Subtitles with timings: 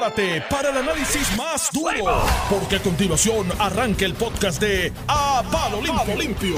[0.00, 5.82] prepárate para el análisis más duro, porque a continuación arranca el podcast de A Palo
[5.82, 6.16] Limpio.
[6.16, 6.56] Limpio.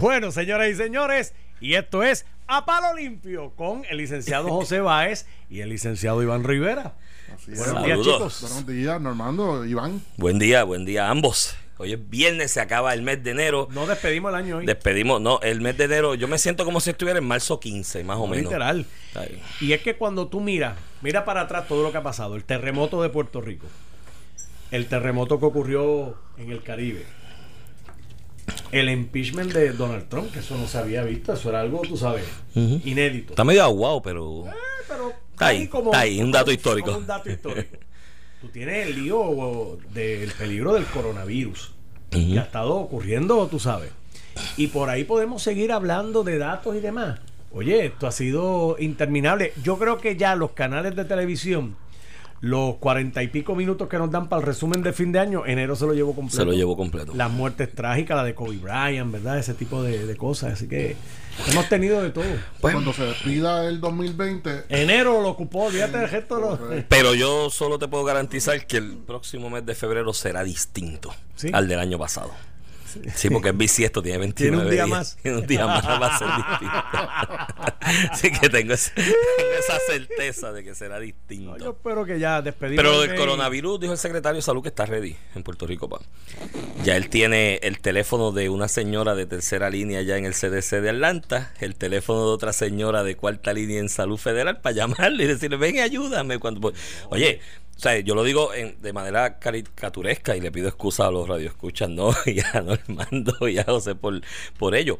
[0.00, 5.26] Bueno, señoras y señores, y esto es A Palo Limpio con el licenciado José Báez
[5.50, 6.94] y el licenciado Iván Rivera.
[7.46, 8.40] Buenos días, chicos.
[8.40, 10.02] Buenos días, Normando, Iván.
[10.16, 11.54] Buen día, buen día a ambos.
[11.80, 13.66] Hoy es viernes, se acaba el mes de enero.
[13.70, 14.66] No despedimos el año hoy.
[14.66, 18.04] Despedimos, no, el mes de enero, yo me siento como si estuviera en marzo 15,
[18.04, 18.44] más o menos.
[18.44, 18.84] Literal.
[19.14, 19.40] Ay.
[19.62, 22.44] Y es que cuando tú miras, mira para atrás todo lo que ha pasado, el
[22.44, 23.66] terremoto de Puerto Rico,
[24.70, 27.06] el terremoto que ocurrió en el Caribe,
[28.72, 31.96] el impeachment de Donald Trump, que eso no se había visto, eso era algo, tú
[31.96, 33.32] sabes, inédito.
[33.32, 34.44] Está medio aguado, pero.
[34.46, 34.50] Eh,
[34.86, 36.88] pero Está ahí, está ahí, un dato histórico.
[36.88, 37.78] como un dato histórico.
[38.40, 41.72] Tú tienes el lío del peligro del coronavirus.
[42.10, 43.90] Que ha estado ocurriendo, tú sabes.
[44.56, 47.20] Y por ahí podemos seguir hablando de datos y demás.
[47.52, 49.52] Oye, esto ha sido interminable.
[49.62, 51.76] Yo creo que ya los canales de televisión,
[52.42, 55.44] los cuarenta y pico minutos que nos dan para el resumen de fin de año,
[55.44, 56.36] enero se lo llevó completo.
[56.38, 57.12] Se lo llevó completo.
[57.14, 59.38] Las muertes trágicas, la de Kobe Bryant, ¿verdad?
[59.38, 60.54] Ese tipo de, de cosas.
[60.54, 60.96] Así que
[61.50, 62.24] hemos tenido de todo.
[62.62, 66.36] Pues, Cuando se despida el 2020, Enero lo ocupó, olvídate del resto.
[66.36, 66.40] de
[66.76, 71.14] los- pero yo solo te puedo garantizar que el próximo mes de febrero será distinto
[71.36, 71.50] Sí.
[71.52, 72.30] al del año pasado.
[73.14, 74.98] Sí, porque es bisiesto, tiene 29 Tiene un día días.
[74.98, 75.16] más.
[75.22, 78.10] Tiene un día más, va a ser distinto.
[78.12, 78.92] Así que tengo, ese-
[79.60, 81.56] esa certeza de que será No, distinto.
[81.58, 82.82] yo espero que ya despedimos.
[82.82, 85.66] Pero lo el del coronavirus, dijo el secretario de salud que está ready en Puerto
[85.66, 86.00] Rico, pa.
[86.84, 90.80] Ya él tiene el teléfono de una señora de tercera línea ya en el CDC
[90.80, 95.24] de Atlanta, el teléfono de otra señora de cuarta línea en salud federal para llamarle
[95.24, 96.38] y decirle, ven, y ayúdame.
[96.38, 96.72] Cuando,
[97.10, 97.40] oye,
[97.76, 101.28] o sea, yo lo digo en- de manera caricaturesca y le pido excusa a los
[101.28, 102.10] radioescuchas, ¿no?
[102.26, 104.20] Y a Normando y a José por,
[104.58, 104.98] por ello.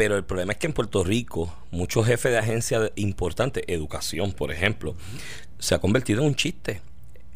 [0.00, 4.50] Pero el problema es que en Puerto Rico, muchos jefes de agencias importantes, educación, por
[4.50, 4.96] ejemplo,
[5.58, 6.80] se ha convertido en un chiste.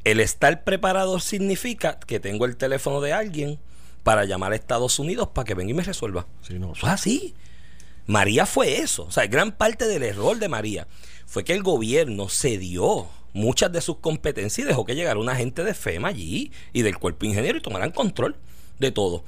[0.02, 3.58] El estar preparado significa que tengo el teléfono de alguien
[4.02, 6.26] para llamar a Estados Unidos para que venga y me resuelva.
[6.40, 7.34] Sí, no, Eso es así.
[8.06, 9.04] María fue eso.
[9.04, 10.88] O sea, gran parte del error de María
[11.26, 15.64] fue que el gobierno cedió muchas de sus competencias y dejó que llegara una gente
[15.64, 18.36] de FEMA allí y del cuerpo ingeniero y tomaran control
[18.78, 19.22] de todo.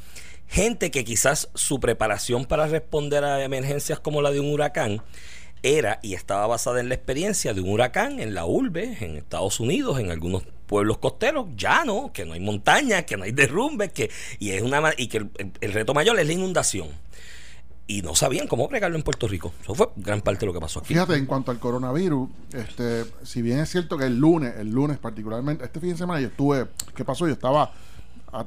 [0.48, 5.02] Gente que quizás su preparación para responder a emergencias como la de un huracán
[5.62, 9.58] era y estaba basada en la experiencia de un huracán en la urbe, en Estados
[9.60, 14.10] Unidos, en algunos pueblos costeros, llano, que no hay montañas, que no hay derrumbes, que,
[14.38, 15.26] y es una y que
[15.60, 16.88] el, reto mayor es la inundación.
[17.88, 19.52] Y no sabían cómo pregarlo en Puerto Rico.
[19.62, 20.88] Eso fue gran parte de lo que pasó aquí.
[20.88, 24.98] fíjate, en cuanto al coronavirus, este, si bien es cierto que el lunes, el lunes
[24.98, 27.28] particularmente, este fin de semana yo estuve, ¿qué pasó?
[27.28, 27.72] Yo estaba,
[28.40, 28.46] a-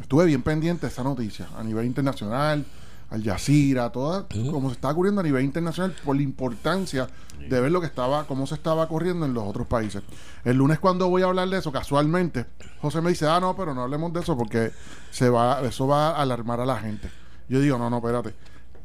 [0.00, 2.64] estuve bien pendiente de esa noticia a nivel internacional,
[3.08, 7.06] al Jazeera, toda, como se estaba ocurriendo a nivel internacional por la importancia
[7.38, 10.02] de ver lo que estaba, cómo se estaba corriendo en los otros países.
[10.44, 12.46] El lunes cuando voy a hablar de eso, casualmente,
[12.80, 14.72] José me dice, ah, no, pero no hablemos de eso porque
[15.12, 17.08] se va, eso va a alarmar a la gente.
[17.48, 18.34] Yo digo, no, no, espérate.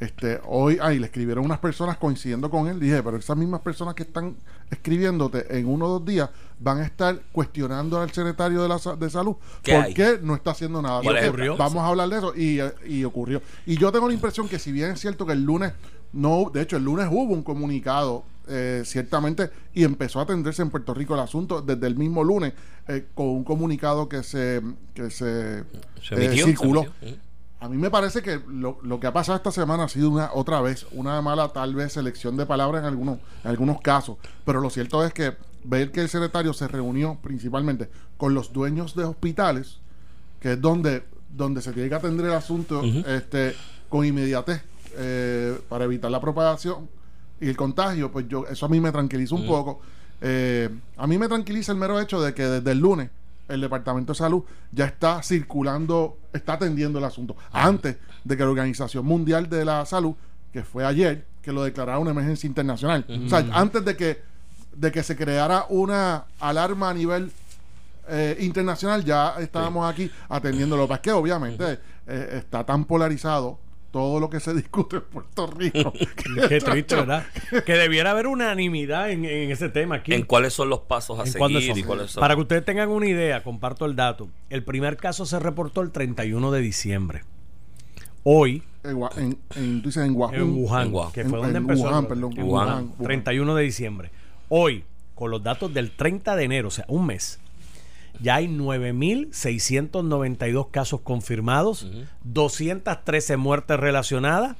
[0.01, 2.79] Este, hoy, ahí le escribieron unas personas coincidiendo con él.
[2.79, 4.35] Dije, pero esas mismas personas que están
[4.71, 6.27] escribiéndote en uno o dos días
[6.59, 9.35] van a estar cuestionando al secretario de, la, de salud.
[9.61, 9.93] ¿Qué ¿Por hay?
[9.93, 11.01] qué no está haciendo nada?
[11.03, 11.55] ¿Y Porque ocurrió?
[11.55, 13.43] Vamos a hablar de eso y, y ocurrió.
[13.67, 15.71] Y yo tengo la impresión que si bien es cierto que el lunes,
[16.13, 20.71] no, de hecho el lunes hubo un comunicado, eh, ciertamente, y empezó a atenderse en
[20.71, 22.53] Puerto Rico el asunto desde el mismo lunes,
[22.87, 24.63] eh, con un comunicado que se,
[24.95, 25.63] que se,
[26.01, 26.87] Se eh, emitió, circuló.
[27.61, 30.31] A mí me parece que lo, lo que ha pasado esta semana ha sido una
[30.33, 34.59] otra vez una mala tal vez selección de palabras en algunos en algunos casos, pero
[34.61, 39.03] lo cierto es que ver que el secretario se reunió principalmente con los dueños de
[39.03, 39.77] hospitales,
[40.39, 43.55] que es donde donde se tiene que atender el asunto este
[43.89, 44.63] con inmediatez
[44.97, 46.89] eh, para evitar la propagación
[47.39, 49.81] y el contagio, pues yo eso a mí me tranquiliza un poco.
[50.19, 50.67] Eh,
[50.97, 53.11] a mí me tranquiliza el mero hecho de que desde el lunes
[53.51, 57.35] el Departamento de Salud ya está circulando, está atendiendo el asunto.
[57.51, 60.15] Antes de que la Organización Mundial de la Salud,
[60.51, 63.05] que fue ayer, que lo declarara una emergencia internacional.
[63.25, 64.21] O sea, antes de que,
[64.75, 67.31] de que se creara una alarma a nivel
[68.07, 70.87] eh, internacional, ya estábamos aquí atendiéndolo.
[70.87, 73.59] Que es que obviamente eh, está tan polarizado
[73.91, 75.91] todo lo que se discute en Puerto Rico.
[76.49, 77.25] Qué triste, ¿verdad?
[77.65, 80.13] Que debiera haber unanimidad en, en ese tema aquí.
[80.13, 81.79] En cuáles son los pasos a ¿En cuándo seguir son?
[81.79, 82.21] y cuáles son.
[82.21, 84.29] Para que ustedes tengan una idea, comparto el dato.
[84.49, 87.23] El primer caso se reportó el 31 de diciembre.
[88.23, 90.35] Hoy, En, en, en, tú dices en Wuhan.
[90.35, 91.11] en Wuhan, En Wuhan.
[91.11, 91.83] que En- fue donde en empezó.
[91.83, 92.43] Wuhan, perdón, en.
[92.45, 94.11] Wuhan, 31 de diciembre.
[94.47, 94.85] Hoy,
[95.15, 97.40] con los datos del 30 de enero, o sea, un mes,
[98.19, 101.87] ya hay 9.692 casos confirmados,
[102.23, 104.57] 213 muertes relacionadas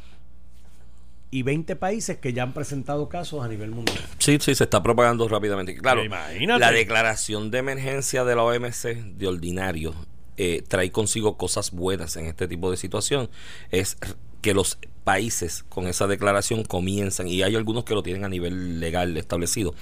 [1.32, 4.04] y 20 países que ya han presentado casos a nivel mundial.
[4.18, 5.76] Sí, sí, se está propagando rápidamente.
[5.76, 6.60] Claro, imagínate.
[6.60, 9.96] la declaración de emergencia de la OMC de ordinario
[10.38, 13.30] eh, trae consigo cosas buenas en este tipo de situación.
[13.70, 13.98] Es
[14.42, 18.80] que los países con esa declaración comienzan, y hay algunos que lo tienen a nivel
[18.80, 19.74] legal establecido,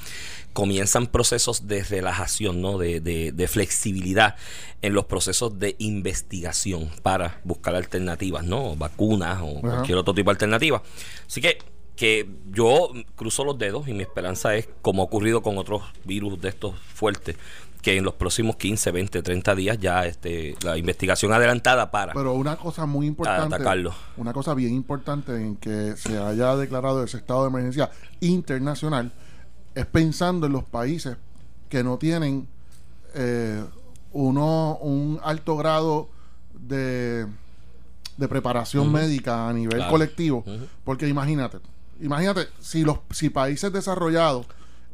[0.54, 2.78] comienzan procesos de relajación, ¿no?
[2.78, 4.36] de, de, de flexibilidad
[4.82, 8.76] en los procesos de investigación para buscar alternativas, ¿no?
[8.76, 10.82] vacunas o cualquier otro tipo de alternativa.
[11.28, 11.60] Así que
[12.00, 16.40] que yo cruzo los dedos y mi esperanza es, como ha ocurrido con otros virus
[16.40, 17.36] de estos fuertes,
[17.82, 22.14] que en los próximos 15, 20, 30 días ya este, la investigación adelantada para...
[22.14, 23.94] Pero una cosa muy importante, atacarlo.
[24.18, 27.90] una cosa bien importante en que se haya declarado ese estado de emergencia
[28.20, 29.12] internacional
[29.76, 31.16] es pensando en los países
[31.70, 32.48] que no tienen
[33.16, 33.64] eh,
[34.12, 36.10] uno un alto grado
[36.54, 37.28] de,
[38.18, 39.92] de preparación médica a nivel Claro.
[39.92, 40.44] colectivo,
[40.84, 41.60] porque imagínate,
[42.02, 44.48] imagínate si los si países desarrollados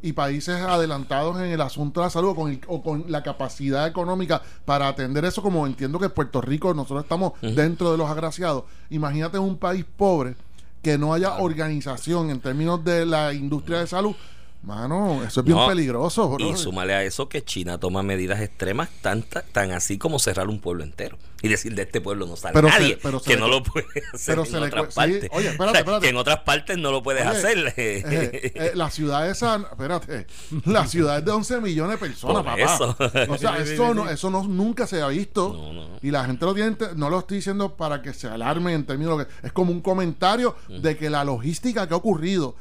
[0.06, 3.22] y países adelantados en el asunto de la salud o con, el- o con la
[3.22, 8.08] capacidad económica para atender eso, como entiendo que Puerto Rico nosotros estamos dentro de los
[8.08, 8.64] agraciados.
[8.90, 10.36] Imagínate un país pobre
[10.82, 14.14] que no haya organización en términos de la industria de salud.
[14.62, 16.28] Mano, eso es bien No, peligroso.
[16.28, 16.44] bro.
[16.44, 20.48] Y súmale a eso que China toma medidas extremas tan, tan, tan así como cerrar
[20.48, 21.18] un pueblo entero.
[21.42, 22.98] Y decir de este pueblo no sale Pero se- nadie.
[23.00, 25.30] pero que le- no lo puede hacer pero en se le otras sí, partes.
[25.32, 26.02] oye, espérate, O sea, espérate.
[26.02, 27.58] Que en otras partes no lo puedes Oye, hacer.
[27.76, 30.26] eh, eh, la ciudad esa, espérate,
[30.64, 32.74] la ciudad es de 11 millones de personas, Por papá.
[32.74, 32.96] eso.
[33.32, 34.14] O sea, Sí, sí, eso, sí, no, sí.
[34.14, 35.52] eso no, nunca se ha visto.
[35.52, 35.98] No, no.
[36.02, 39.18] Y la gente lo tiene, no lo estoy diciendo para que se alarmen en términos
[39.18, 42.56] de que es como un comentario de que la logística que ha ocurrido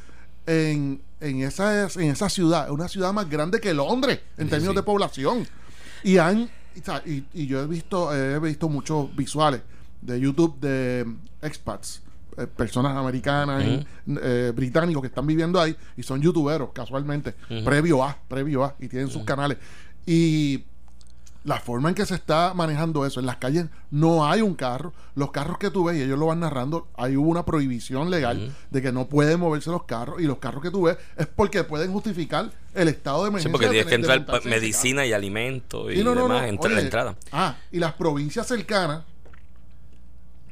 [0.45, 4.73] en, en, esa, en esa ciudad una ciudad más grande que Londres en Sí, términos
[4.73, 4.77] sí.
[4.77, 5.47] de población.
[6.03, 6.49] Y han
[7.33, 9.61] y, yo he visto, he visto muchos visuales
[10.01, 11.05] de YouTube de
[11.41, 12.01] expats,
[12.37, 13.87] eh, personas americanas, y,
[14.21, 17.33] eh, británicos que están viviendo ahí y son youtuberos casualmente,
[17.63, 19.57] previo a, previo a, y tienen sus canales.
[20.05, 20.63] Y
[21.45, 24.93] la forma en que se está manejando eso, en las calles no hay un carro,
[25.13, 28.81] los carros que tú ves, y ellos lo van narrando, hubo una prohibición legal de
[28.81, 31.93] que no pueden moverse los carros, y los carros que tú ves es porque pueden
[31.93, 33.51] justificar el estado de Sí, emergencia.
[33.51, 36.47] porque de tienes que entrar en medicina y alimentos y Sí, no, no, demás no.
[36.47, 37.15] entra la entrada.
[37.31, 39.03] Ah, y las provincias cercanas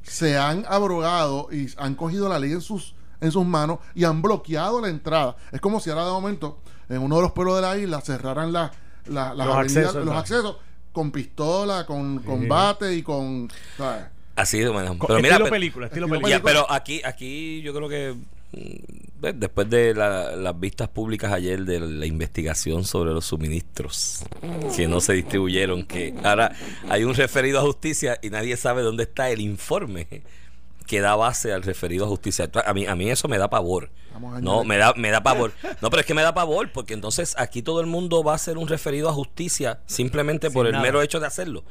[0.04, 4.22] se han abrogado y han cogido la ley en sus en sus manos y han
[4.22, 5.38] bloqueado la entrada.
[5.54, 6.60] Es como si ahora de momento
[6.90, 8.70] en uno de los pueblos de la isla cerraran la-
[9.06, 10.58] la- las Los avenidas, accesos, los accesos
[10.94, 13.52] con pistola, con combate y con...
[13.78, 14.06] ¿sabes?
[14.36, 14.96] Así de manera.
[14.98, 16.38] Co- Pero mira, estilo pero- película, estilo estilo película.
[16.38, 18.16] Ya, pero aquí, aquí yo creo que
[18.54, 24.24] mm, después de la- las vistas públicas ayer de la investigación sobre los suministros
[24.76, 26.52] que no se distribuyeron, que ahora
[26.90, 30.08] hay un referido a justicia y nadie sabe dónde está el informe
[30.86, 32.50] que da base al referido a justicia.
[32.66, 33.90] A mí, a mí eso me da pavor.
[34.42, 35.54] No, me da, me da pavor.
[35.82, 38.36] No, pero es que me da pavor porque entonces aquí todo el mundo va a
[38.36, 40.84] hacer un referido a justicia simplemente por el nada.
[40.84, 41.64] mero hecho de hacerlo.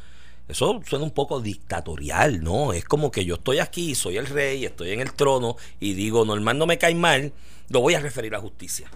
[0.49, 2.73] Eso suena un poco dictatorial, ¿no?
[2.73, 6.25] Es como que yo estoy aquí, soy el rey, estoy en el trono y digo,
[6.25, 7.33] Normal no me cae mal,
[7.69, 8.91] lo voy a referir a justicia.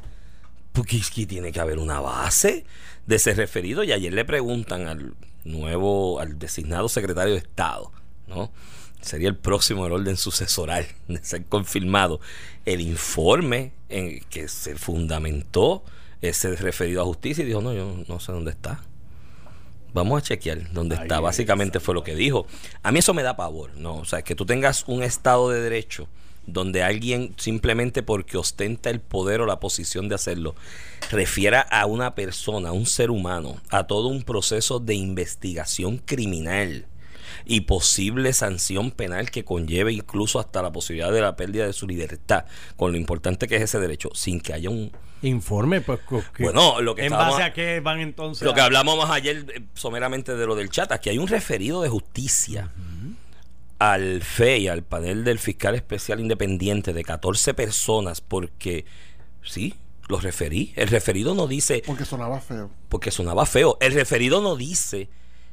[0.73, 2.67] Porque es que tiene que haber una base
[3.07, 3.85] de ese referido.
[3.85, 5.15] Y ayer le preguntan al
[5.45, 7.93] nuevo, al designado secretario de Estado,
[8.27, 8.51] ¿no?
[9.01, 12.21] Sería el próximo el orden sucesoral de ser confirmado.
[12.65, 15.85] El informe en que se fundamentó
[16.21, 18.83] ese referido a justicia y dijo, no, yo no sé dónde está.
[19.93, 21.21] Vamos a chequear dónde está.
[21.21, 22.47] Básicamente fue lo que dijo.
[22.83, 23.97] A mí eso me da pavor, ¿no?
[23.97, 26.09] O sea, que tú tengas un Estado de Derecho
[26.47, 30.55] donde alguien simplemente porque ostenta el poder o la posición de hacerlo,
[31.11, 36.87] refiera a una persona, a un ser humano, a todo un proceso de investigación criminal
[37.49, 41.87] y posible sanción penal que conlleve incluso hasta la posibilidad de la pérdida de su
[41.87, 42.45] libertad,
[42.77, 44.91] con lo importante que es ese derecho, sin que haya un...
[45.23, 46.01] Informe, pues.
[46.39, 48.45] Bueno, lo que ¿En base a qué van entonces?
[48.45, 51.81] Lo que a- hablamos ayer eh, someramente de lo del chat, aquí hay un referido
[51.83, 52.71] de justicia
[53.79, 58.87] al FEI, al panel del fiscal especial independiente de 14 personas, porque
[59.43, 59.75] sí,
[60.09, 60.73] los referí.
[60.77, 62.71] El referido no dice, Porque sonaba feo.
[62.89, 65.09] porque sonaba feo, el referido no dice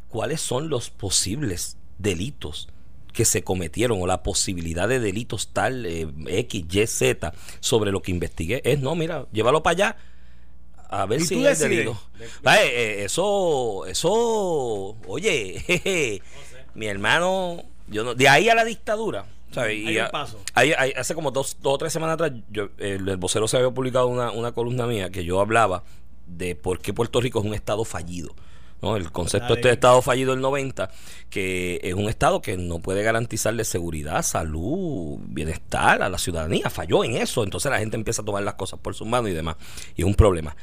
[0.07, 2.69] cuáles son los posibles delitos
[3.13, 8.01] que se cometieron o la posibilidad de delitos tal eh, X, Y, Z sobre lo
[8.01, 8.61] que investigué.
[8.65, 9.97] Es, no, mira, llévalo para allá
[10.89, 11.99] a ver si es delito.
[12.19, 14.11] Eh, eh, eso, eso,
[15.07, 16.21] oye, jeje,
[16.75, 19.25] mi hermano, yo no, de ahí a la dictadura.
[19.51, 19.77] ¿sabes?
[19.77, 20.39] Y Hay un a- paso.
[20.55, 23.57] hay- hay- hace como dos, dos o tres semanas atrás, yo, el, el vocero se
[23.57, 25.83] había publicado una, una columna mía que yo hablaba
[26.25, 28.33] de por qué Puerto Rico es un estado fallido.
[28.83, 28.97] ¿No?
[28.97, 30.91] El concepto este de estado fallido del 90,
[31.29, 36.69] que es un estado que no puede garantizarle seguridad, salud, bienestar a la ciudadanía.
[36.69, 37.43] Falló en eso.
[37.43, 39.55] Entonces la gente empieza a tomar las cosas por sus manos y demás.
[39.95, 40.55] Y es un problema.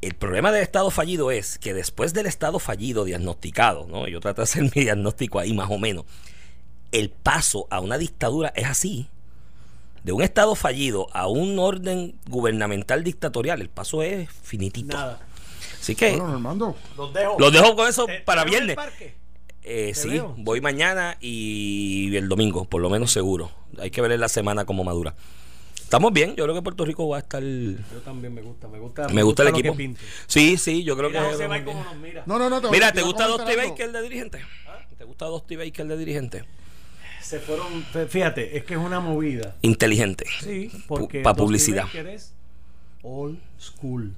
[0.00, 4.08] El problema del estado fallido es que después del estado fallido diagnosticado, ¿no?
[4.08, 6.06] yo trato de hacer mi diagnóstico ahí más o menos,
[6.92, 9.08] el paso a una dictadura es así.
[10.04, 14.96] De un estado fallido a un orden gubernamental dictatorial, el paso es finitito.
[14.96, 15.27] Nada.
[15.80, 17.36] Así que Bueno, Armando, Los dejo.
[17.38, 18.76] los dejo con eso ¿Te- para te viernes.
[19.62, 20.34] Eh, sí, veo.
[20.38, 23.50] voy mañana y el domingo, por lo menos seguro.
[23.78, 25.14] Hay que ver en la semana cómo madura.
[25.82, 27.42] Estamos bien, yo creo que Puerto Rico va a estar.
[27.42, 29.06] Me Yo también me gusta, me gusta.
[29.22, 29.74] gusta el que equipo.
[30.26, 31.32] Sí, sí, yo creo Mira, que.
[31.32, 32.22] José cómo nos mira.
[32.26, 32.60] no, no, no.
[32.60, 33.38] Te, Mira, te ¿te gusta algo.
[33.70, 34.40] Baker de dirigente?
[34.98, 36.44] ¿Te gusta Dusty Baker de dirigente?
[37.22, 39.56] Se fueron, fíjate, es que es una movida.
[39.62, 40.24] Inteligente.
[40.40, 41.84] Sí, porque pa' Dusty publicidad.
[41.84, 42.32] Baker es
[43.02, 44.14] old school.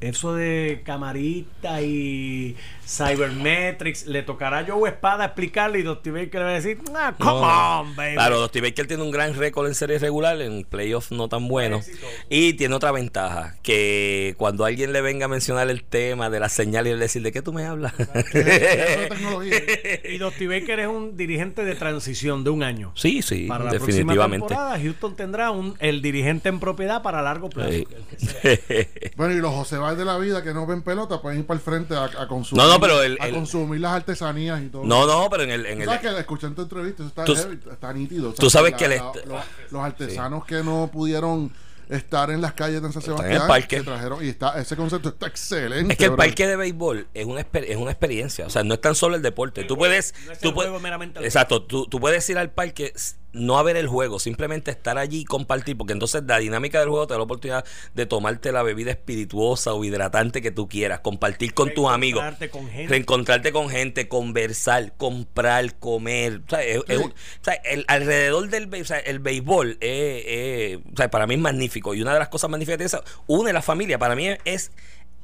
[0.00, 6.44] Eso de camarita y cybermetrics, le tocará a Joe Espada explicarle y Dusty Baker le
[6.44, 7.80] va a decir, ah, come No.
[7.82, 8.14] on, baby.
[8.14, 11.80] Claro, Dusty Baker tiene un gran récord en series regular, en playoffs no tan bueno.
[12.28, 16.48] Y tiene otra ventaja, que cuando alguien le venga a mencionar el tema de la
[16.48, 17.92] señal y le decir, ¿de qué tú me hablas?
[20.04, 22.92] Y Dusty Baker es un dirigente de transición de un año.
[22.96, 24.38] sí, sí, Para la definitivamente.
[24.46, 27.70] próxima temporada, Houston tendrá un, el dirigente en propiedad para largo plazo.
[27.70, 27.86] Sí.
[29.16, 31.64] Bueno, y los José De la vida que no ven pelota pueden ir para el
[31.64, 34.84] frente a, a consumir, No, no, pero el- a el- consumir las artesanías y todo.
[34.84, 35.66] No, no, pero en el...
[35.66, 38.32] En el que escuché en tu entrevista, eso está, Tú- heavy, está nítido.
[38.32, 41.52] tú sabes que la- el la- est- los, los artesanos que no pudieron
[41.88, 43.78] estar en las calles de San en el Sebastián parque.
[43.78, 45.92] se trajeron y está ese concepto está excelente.
[45.94, 48.46] Es que el parque de béisbol es una, es una experiencia.
[48.46, 49.64] O sea, no es tan solo el deporte.
[49.64, 50.14] Tú puedes.
[50.26, 51.62] no es tú puedes- meramente exacto.
[51.64, 52.92] Tú, tú puedes ir al parque,
[53.32, 55.76] no a ver el juego, simplemente estar allí y compartir.
[55.76, 59.72] Porque entonces la dinámica del juego te da la oportunidad de tomarte la bebida espirituosa
[59.74, 62.88] o hidratante que tú quieras, compartir con tus amigos, Reencontrarte con gente.
[62.88, 66.42] reencontrarte con gente, conversar, comprar, comer.
[66.46, 70.78] O sea, es- es o sea, el, alrededor del o sea, el béisbol, eh, eh,
[70.92, 71.94] o sea, para mí es magnífico.
[71.94, 73.98] Y una de las cosas magníficas de eso, une la familia.
[73.98, 74.72] Para mí es, es,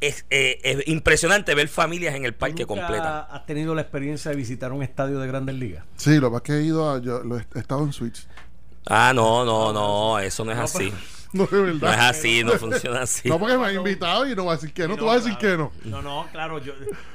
[0.00, 3.20] eh, es impresionante ver familias en el ¿Tú parque nunca completa.
[3.30, 5.84] ¿Has tenido la experiencia de visitar un estadio de Grandes Ligas?
[5.96, 7.00] Sí, lo que pasa es que he ido a.
[7.00, 8.26] Yo lo he, he estado en Switch.
[8.86, 10.92] Ah, no, no, no, eso no es así.
[11.32, 13.28] No, de No es así, no funciona así.
[13.28, 14.96] No, porque me ha invitado y no va a decir que no.
[14.96, 15.70] Tú vas a decir que no.
[15.84, 16.72] No, no, claro, yo.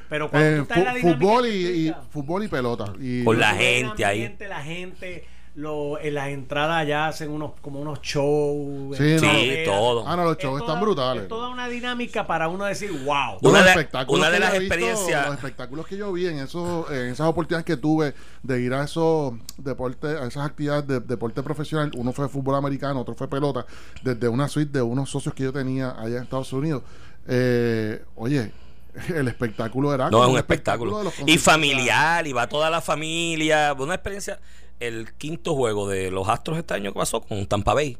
[0.09, 2.93] Pero cuando Eh, tú estás en la fútbol y, fútbol y pelota.
[2.99, 4.19] Y Con la gente ahí.
[4.19, 8.95] ambiente, La gente, lo, en las entradas allá hacen unos como unos shows.
[8.97, 9.29] Sí, no.
[9.65, 10.07] Todo.
[10.07, 11.23] Ah, no, los Es shows toda- están brutales.
[11.23, 13.37] Es toda una dinámica para uno decir, wow.
[13.41, 16.27] Una Los de- espectáculos una de que las visto, experiencias- los espectáculos que yo vi
[16.27, 20.87] en esos en esas oportunidades que tuve de ir a esos deportes a esas actividades
[20.87, 23.65] de deporte profesional uno fue fútbol americano otro fue pelota
[24.03, 26.83] desde una suite de unos socios que yo tenía allá en Estados Unidos
[27.27, 28.51] eh, oye
[29.15, 31.03] el espectáculo era No, es un espectáculo.
[31.03, 33.73] los Y familiar, y va toda la familia.
[33.79, 34.37] Una experiencia.
[34.81, 37.97] El quinto juego de los Astros este año que pasó con Tampa Bay.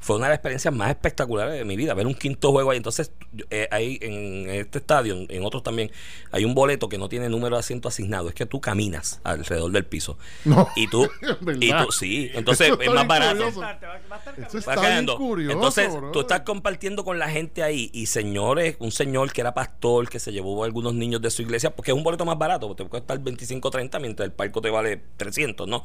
[0.00, 2.78] Fue una de las experiencias más espectaculares de mi vida, ver un quinto juego ahí.
[2.78, 5.92] Entonces, yo- eh, ahí en este estadio, en- en otros también,
[6.32, 8.28] hay un boleto que no tiene número de asiento asignado.
[8.28, 10.16] Es que tú caminas alrededor del piso.
[10.46, 11.08] No, Y tú,
[11.60, 12.30] y tú, sí.
[12.34, 13.36] Entonces, Eso es más barato.
[13.36, 13.60] curioso.
[13.60, 16.12] Va a estar- va a estar Eso está Va bien curioso, Entonces, bro.
[16.12, 20.18] tú estás compartiendo con la gente ahí y señores, un señor que era pastor, que
[20.18, 22.84] se llevó a algunos niños de su iglesia, porque es un boleto más barato, porque
[22.84, 25.84] te puede costar 25 o 30, mientras el parco te vale 300, ¿no?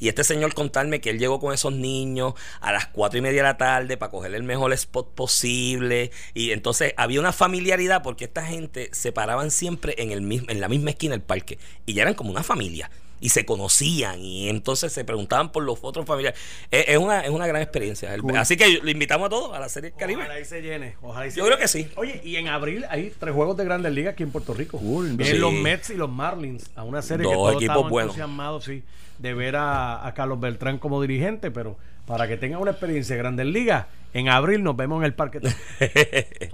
[0.00, 3.42] Y este señor contarme que él llegó con esos niños a las 4 y media
[3.42, 6.10] de la tarde para coger el mejor spot posible.
[6.34, 10.60] Y entonces había una familiaridad porque esta gente se paraban siempre en, el mismo, en
[10.60, 12.90] la misma esquina del parque y ya eran como una familia.
[13.20, 16.38] Y se conocían y entonces se preguntaban por los otros familiares.
[16.70, 18.14] Es, es una, es una gran experiencia.
[18.18, 18.36] Cool.
[18.36, 20.22] Así que le invitamos a todos a la serie del Caribe.
[20.22, 20.96] Ojalá y se llene.
[21.00, 21.88] Ojalá y se Yo creo que sí.
[21.96, 24.78] Oye, y en abril hay tres juegos de Grandes Ligas aquí en Puerto Rico.
[24.78, 25.40] Cool, Vienen sí.
[25.40, 28.10] los Mets y los Marlins a una serie Dos que todos equipos buenos.
[28.14, 28.82] entusiasmados sí,
[29.18, 33.22] de ver a, a Carlos Beltrán como dirigente, pero para que tengan una experiencia de
[33.22, 35.40] Grandes Ligas, en abril nos vemos en el Parque.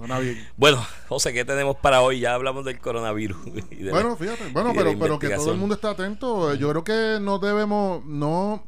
[0.57, 2.19] Bueno, José, ¿qué tenemos para hoy?
[2.19, 3.37] Ya hablamos del coronavirus.
[3.71, 6.51] y de la- Bueno, fíjate, bueno, pero, pero que todo el mundo esté atento.
[6.53, 8.63] eh, Yo creo que no debemos, no,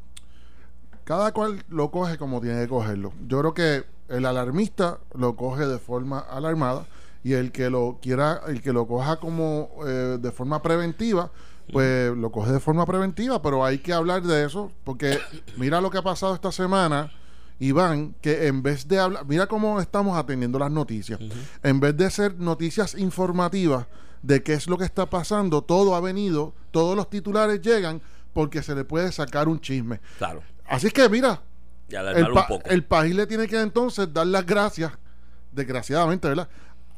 [1.04, 3.12] cada cual lo coge como tiene que cogerlo.
[3.26, 6.86] Yo creo que el alarmista lo coge de forma alarmada
[7.22, 11.30] y el que lo quiera, el que lo coja como eh, de forma preventiva,
[11.72, 15.18] pues lo coge de forma preventiva, pero hay que hablar de eso porque
[15.56, 17.10] mira lo que ha pasado esta semana.
[17.60, 21.20] Iván, que en vez de hablar, mira cómo estamos atendiendo las noticias,
[21.62, 23.86] en vez de ser noticias informativas
[24.22, 28.02] de qué es lo que está pasando, todo ha venido, todos los titulares llegan
[28.32, 30.00] porque se le puede sacar un chisme.
[30.18, 31.42] Claro, Así que mira,
[31.88, 32.68] ya el, pa- un poco.
[32.68, 34.90] el país le tiene que entonces dar las gracias,
[35.52, 36.48] desgraciadamente, ¿verdad?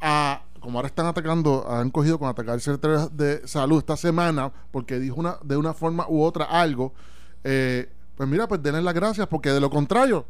[0.01, 4.53] A como ahora están atacando, han cogido con atacar al secretario de salud esta semana,
[4.71, 6.93] porque dijo una, de una forma u otra algo,
[7.45, 10.27] eh, pues mira, pues denle las gracias, porque de lo contrario,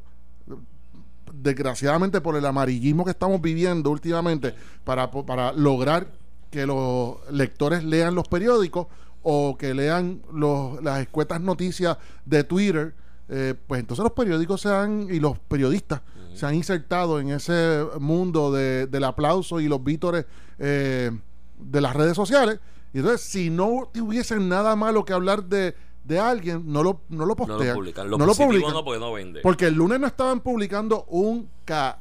[1.32, 4.54] desgraciadamente por el amarillismo que estamos viviendo últimamente,
[4.84, 6.08] para, para lograr
[6.50, 8.86] que los lectores lean los periódicos
[9.22, 12.94] o que lean los, las escuetas noticias de Twitter,
[13.28, 16.02] eh, pues entonces los periódicos se han, y los periodistas
[16.34, 20.26] se han insertado en ese mundo de, del aplauso y los vítores
[20.58, 21.10] eh,
[21.58, 22.60] de las redes sociales.
[22.92, 27.26] Y entonces, si no tuviesen nada malo que hablar de, de alguien, no lo, no
[27.26, 27.58] lo postean.
[27.58, 28.10] No lo publican.
[28.10, 28.72] Lo no lo publican.
[28.72, 29.40] No porque no vende.
[29.40, 31.98] Porque el lunes no estaban publicando un K,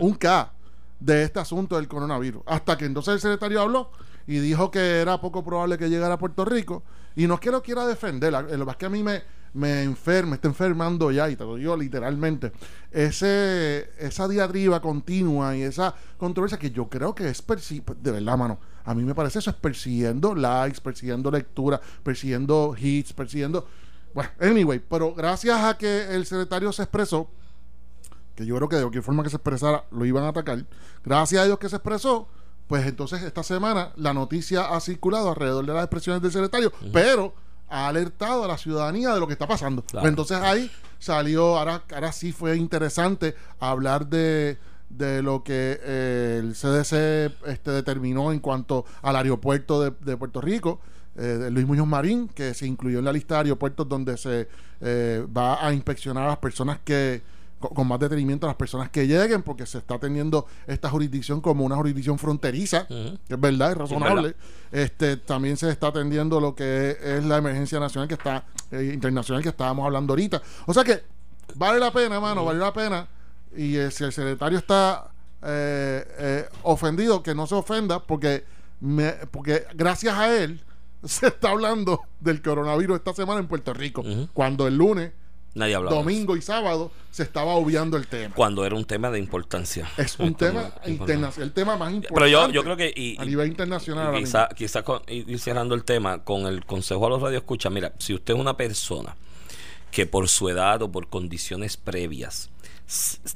[0.00, 0.52] un K
[0.98, 2.42] de este asunto del coronavirus.
[2.46, 3.90] Hasta que entonces el secretario habló
[4.26, 6.84] y dijo que era poco probable que llegara a Puerto Rico.
[7.16, 9.22] Y no es que lo quiera defender, lo que a mí me,
[9.54, 12.52] me enferma, está enfermando ya, y te lo digo literalmente,
[12.90, 18.58] ese, esa diatriba continua y esa controversia que yo creo que es de verdad, mano,
[18.84, 23.66] a mí me parece eso es persiguiendo likes, persiguiendo lectura, persiguiendo hits, persiguiendo...
[24.14, 27.30] Bueno, anyway, pero gracias a que el secretario se expresó,
[28.34, 30.64] que yo creo que de cualquier forma que se expresara lo iban a atacar,
[31.04, 32.28] gracias a Dios que se expresó,
[32.66, 37.34] pues entonces esta semana la noticia ha circulado alrededor de las expresiones del secretario, pero
[37.72, 39.82] ha alertado a la ciudadanía de lo que está pasando.
[39.90, 44.58] Pues entonces ahí salió, ahora, ahora sí fue interesante hablar de,
[44.90, 50.80] de lo que eh, el CDC este, determinó en cuanto al aeropuerto de, Puerto Rico.
[51.16, 54.48] Eh, de Luis Muñoz Marín, que se incluyó en la lista de aeropuertos donde se
[54.80, 57.22] eh, va a inspeccionar a las personas que,
[57.62, 61.64] con, más detenimiento a las personas que lleguen, porque se está teniendo esta jurisdicción como
[61.64, 64.34] una jurisdicción fronteriza, que es verdad, es razonable.
[64.70, 69.42] Este, también se está atendiendo lo que es, la emergencia nacional que está, eh, internacional
[69.42, 70.42] que estábamos hablando ahorita.
[70.66, 71.02] O sea que
[71.54, 73.06] vale la pena, mano, vale la pena.
[73.56, 75.10] Y eh, si el secretario está
[75.42, 78.44] eh, ofendido, que no se ofenda, porque,
[78.80, 80.60] me, porque gracias a él
[81.04, 85.12] se está hablando del coronavirus esta semana en Puerto Rico, cuando el lunes
[85.54, 85.96] Nadie hablaba.
[85.96, 88.34] Domingo y sábado se estaba obviando el tema.
[88.34, 89.90] Cuando era un tema de importancia.
[89.98, 92.14] Es un tema internacional, el tema más importante.
[92.14, 93.16] Pero yo, yo creo que.
[93.18, 94.14] a nivel internacional.
[94.18, 97.70] Quizá, quizá ir cerrando el tema con el consejo a los radioescuchas.
[97.70, 99.14] Mira, si usted es una persona
[99.90, 102.50] que por su edad o por condiciones previas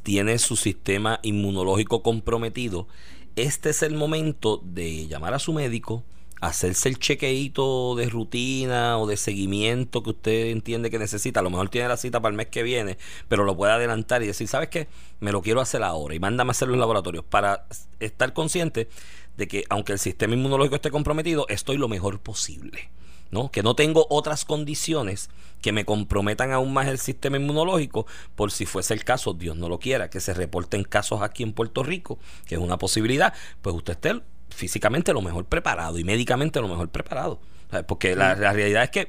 [0.02, 2.88] tiene su sistema inmunológico comprometido,
[3.36, 6.04] este es el momento de llamar a su médico
[6.46, 11.40] hacerse el chequeito de rutina o de seguimiento que usted entiende que necesita.
[11.40, 14.22] A lo mejor tiene la cita para el mes que viene, pero lo puede adelantar
[14.22, 14.88] y decir, ¿sabes qué?
[15.20, 17.66] Me lo quiero hacer ahora y mándame a hacerlo en laboratorio para
[18.00, 18.88] estar consciente
[19.36, 22.90] de que aunque el sistema inmunológico esté comprometido, estoy lo mejor posible.
[23.30, 23.50] ¿no?
[23.50, 25.30] Que no tengo otras condiciones
[25.60, 29.68] que me comprometan aún más el sistema inmunológico, por si fuese el caso, Dios no
[29.68, 33.74] lo quiera, que se reporten casos aquí en Puerto Rico, que es una posibilidad, pues
[33.74, 34.20] usted esté
[34.56, 37.38] físicamente lo mejor preparado y médicamente lo mejor preparado.
[37.86, 39.08] Porque la, realidad es que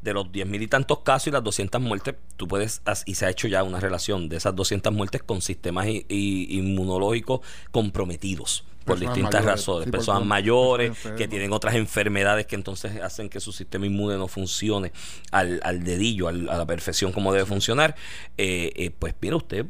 [0.00, 3.26] de los 10 mil y tantos casos y las 200 muertes, tú puedes, y se
[3.26, 9.44] ha hecho ya una relación de esas 200 muertes con sistemas inmunológicos comprometidos por distintas
[9.44, 9.90] razones.
[9.90, 14.92] personas mayores que tienen otras enfermedades que entonces hacen que su sistema inmune no funcione
[15.32, 17.96] al, al dedillo, a la perfección como debe funcionar.
[18.38, 19.66] Eh, eh, pues mira usted,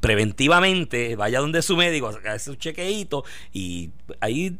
[0.00, 3.90] preventivamente vaya donde su médico, haga su chequeito y
[4.20, 4.56] ahí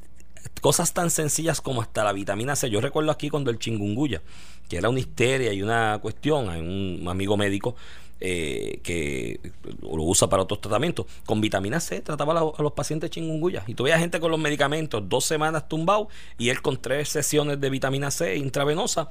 [0.60, 2.70] cosas tan sencillas como hasta la vitamina C.
[2.70, 4.22] Yo recuerdo aquí cuando el chingunguya,
[4.68, 7.76] que era una histeria y una cuestión, hay un amigo médico
[8.22, 9.40] eh, que
[9.80, 13.64] lo usa para otros tratamientos, con vitamina C trataba a, los pacientes chingunguya.
[13.66, 17.70] Y todavía gente con los medicamentos, dos semanas tumbado, y él con tres sesiones de
[17.70, 19.08] vitamina C intravenosa,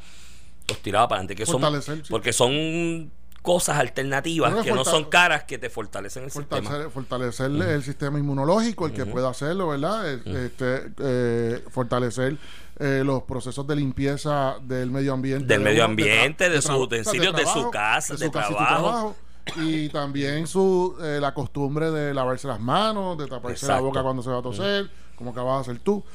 [0.68, 1.36] los tiraba para adelante.
[1.36, 1.62] Que son,
[2.08, 6.90] Porque son cosas alternativas que no son caras que te fortalecen el sistema.
[6.90, 10.12] Fortalecer el sistema inmunológico, el que pueda hacerlo, ¿verdad?
[10.14, 12.38] Este, eh, fortalecer
[12.80, 15.46] eh, los procesos de limpieza del medio ambiente.
[15.46, 19.16] Del medio ambiente, de, sus utensilios, de, su casa, de, trabajo.
[19.58, 24.24] y también su eh, la costumbre de lavarse las manos, de taparse la boca cuando
[24.24, 26.04] se va a toser, como acabas de hacer tú.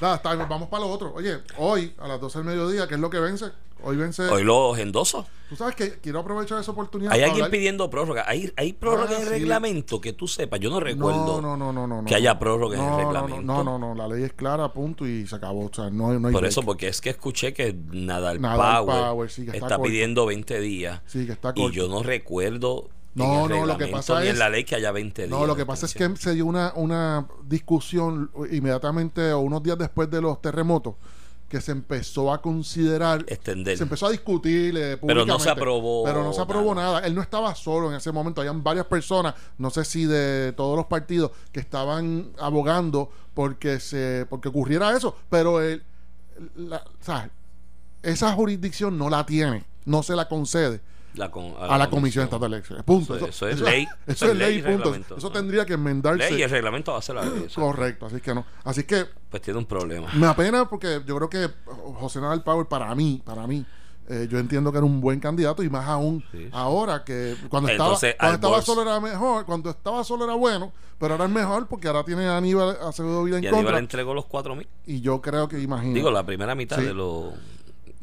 [0.00, 1.12] Nada, está, vamos para lo otro.
[1.14, 3.46] Oye, hoy a las 12 del mediodía, ¿qué es lo que vence?
[3.82, 4.22] Hoy vence.
[4.22, 5.26] Hoy los endosos.
[5.48, 7.12] Tú sabes que quiero aprovechar esa oportunidad.
[7.12, 8.24] Hay alguien pidiendo prórroga.
[8.26, 10.60] Hay, hay prórroga ah, en el reglamento que tú sepas.
[10.60, 13.42] Yo no recuerdo no, no, no, que haya prórroga en el reglamento.
[13.42, 13.94] No, no, no.
[13.94, 15.66] La ley es clara, punto y se acabó.
[15.66, 20.26] O sea, no, hay Por eso, porque es que escuché que Nadal, Power, está, pidiendo
[20.26, 21.00] 20 días.
[21.06, 24.30] Sí, que está Y yo no recuerdo no, no, lo que pasa es.
[24.30, 25.30] en la ley que haya 20 días.
[25.30, 29.78] No, lo que pasa es que se dio una, una discusión inmediatamente o unos días
[29.78, 30.94] después de los terremotos
[31.48, 33.76] que se empezó a considerar Extender.
[33.76, 36.94] se empezó a discutir eh, Pero no se aprobó pero no se aprobó nada.
[36.94, 37.06] nada.
[37.06, 40.76] él no estaba solo en ese momento habían varias personas no sé si de todos
[40.76, 45.82] los partidos que estaban abogando porque se porque ocurriera eso pero él
[46.56, 47.30] la- o sea,
[48.02, 50.80] esa jurisdicción no la tiene no se la concede
[51.18, 52.84] La con- a la Comisión Estatal de Elecciones.
[52.84, 53.16] Punto.
[53.16, 53.86] Eso- eso es ley.
[54.06, 54.78] Eso, es ley, punto.
[54.84, 55.16] reglamento.
[55.16, 56.30] Eso tendría que enmendarse.
[56.30, 57.46] Ley y el reglamento hace la ley.
[57.54, 58.44] Correcto, así que no.
[58.64, 60.08] Así que Pues tiene un problema.
[60.14, 63.66] me apena porque yo creo que José Nadal Power, para mí, para mí,
[64.10, 67.68] eh, yo entiendo que era un buen candidato y más aún Sí, ahora que cuando
[67.68, 71.26] Entonces, estaba, cuando estaba Bols- solo era mejor, cuando estaba solo era bueno, pero ahora
[71.26, 73.78] es mejor porque ahora tiene a Aníbal Acevedo Vila en Y Aníbal contra.
[73.80, 74.66] entregó los cuatro mil.
[74.86, 75.92] Y yo creo que, imagino.
[75.94, 76.84] Digo, la primera mitad Sí.
[76.84, 77.34] de los.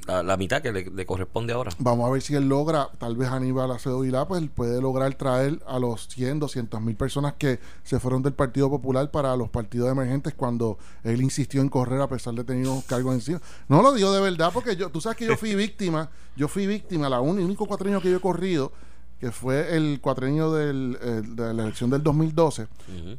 [0.08, 1.72] La, la mitad que le, le corresponde ahora.
[1.80, 5.14] Vamos a ver si él logra, tal vez Aníbal Acevedo Vilá, pues él puede lograr
[5.16, 9.50] traer a los 100, 200 mil personas que se fueron del Partido Popular para los
[9.50, 13.42] partidos emergentes cuando él insistió en correr a pesar de tener unos cargos encima.
[13.68, 16.68] No lo digo de verdad porque yo, tú sabes que yo fui víctima, yo fui
[16.68, 18.72] víctima, la un- el único cuatrenio que yo he corrido,
[19.20, 23.18] que fue el cuatrenio del, eh, de la elección del 2012 Ujú.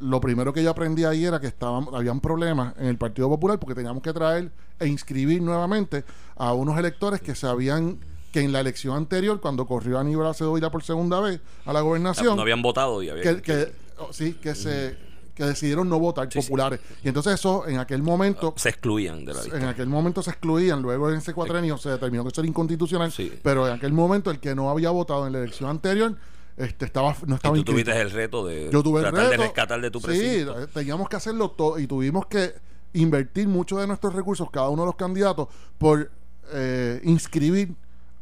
[0.00, 3.58] Lo primero que yo aprendí ahí era que estaban, habían problemas en el Partido Popular
[3.58, 6.04] porque teníamos que traer e inscribir nuevamente
[6.36, 7.98] a unos electores que se habían
[8.32, 12.34] que en la elección anterior, cuando corrió Aníbal Acevedo por segunda vez a la gobernación,
[12.36, 16.40] No habían votado y que, que- oh, sí, que se que decidieron no votar Sí,
[16.42, 16.46] sí.
[16.46, 16.78] populares.
[17.02, 19.56] Y entonces eso en aquel momento se excluían de la lista.
[19.56, 23.10] en aquel momento se excluían, luego en ese cuatrenio se determinó que eso era inconstitucional,
[23.12, 23.32] Sí.
[23.42, 26.16] pero en aquel momento el que no había votado en la elección anterior
[26.56, 27.72] este estaba no Y estaba tú inscrito.
[27.72, 30.60] tuviste el reto de Yo tuve el tratar de rescatar de tu Sí, precinto.
[30.62, 32.54] eh, teníamos que hacerlo todo y tuvimos que
[32.94, 36.10] invertir mucho de nuestros recursos, cada uno de los candidatos, por
[36.52, 37.74] eh, inscribir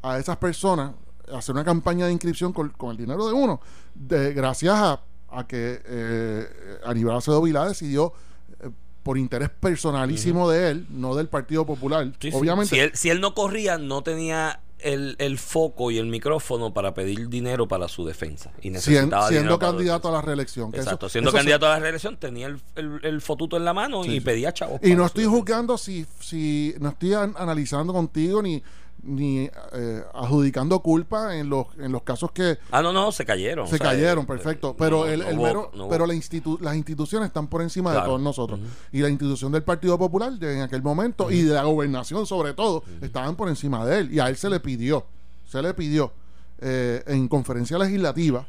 [0.03, 0.93] a esas personas,
[1.33, 3.61] hacer una campaña de inscripción con, con el dinero de uno,
[3.95, 6.47] de, gracias a, a que eh,
[6.85, 8.13] Aníbal Acevedo Vilá decidió
[8.61, 8.71] eh,
[9.03, 12.07] por interés personalísimo de él, no del Partido Popular.
[12.21, 12.37] Sí, sí.
[12.37, 16.73] Obviamente, Si él, si él no corría, no tenía el, el foco y el micrófono
[16.73, 18.51] para pedir dinero para su defensa.
[18.61, 20.71] Y sien- necesitaba siendo candidato a la reelección.
[20.71, 23.65] que eso- Exacto, siendo eso candidato a la reelección, tenía el, el, el fotuto en
[23.65, 24.21] la mano Sí, y sí.
[24.21, 24.81] pedía chavos.
[24.83, 28.63] Y no estoy juzgando si, si no estoy an- analizando contigo ni,
[29.03, 33.67] ni eh, adjudicando culpa en los, en los casos que Ah, no, no, se cayeron.
[33.67, 34.77] se o sea, cayeron, eh, perfecto.
[34.79, 38.01] Pero no- el, el mero, no pero la institu- las instituciones están por encima de
[38.03, 38.61] todos nosotros.
[38.93, 42.53] Y la institución del Partido Popular de- en aquel momento y de la gobernación sobre
[42.55, 44.13] todo estaban por encima de él.
[44.15, 45.07] Y a él se le pidió,
[45.47, 46.13] se le pidió
[46.61, 48.47] eh, en conferencia legislativa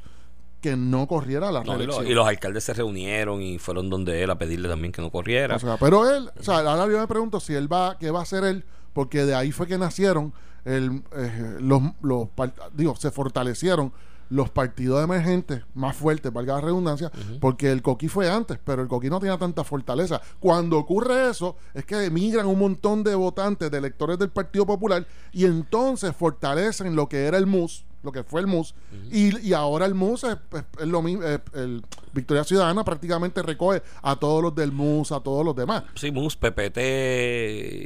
[0.60, 2.08] que no corriera la no, y, los, reelección.
[2.08, 5.56] y los alcaldes se reunieron y fueron donde él a pedirle también que no corriera.
[5.56, 8.20] O sea, pero él, o sea, ahora yo me pregunto si él va, qué va
[8.20, 10.34] a hacer él, porque de ahí fue que nacieron
[10.66, 12.28] el, eh, los, los,
[12.74, 13.92] digo, se fortalecieron
[14.32, 18.88] los partidos emergentes más fuertes, valga la redundancia, porque el coquí fue antes, pero el
[18.88, 20.22] coquí no tenía tanta fortaleza.
[20.40, 25.06] Cuando ocurre eso, es que emigran un montón de votantes, de electores del Partido Popular,
[25.34, 28.74] y entonces fortalecen lo que era el MUS, lo que fue el MUS,
[29.12, 31.84] y, y ahora el MUS es, es- es lo mismo, es- el
[32.14, 35.84] Victoria Ciudadana prácticamente recoge a todos los del MUS, a todos los demás.
[35.96, 36.78] Sí, MUS, PPT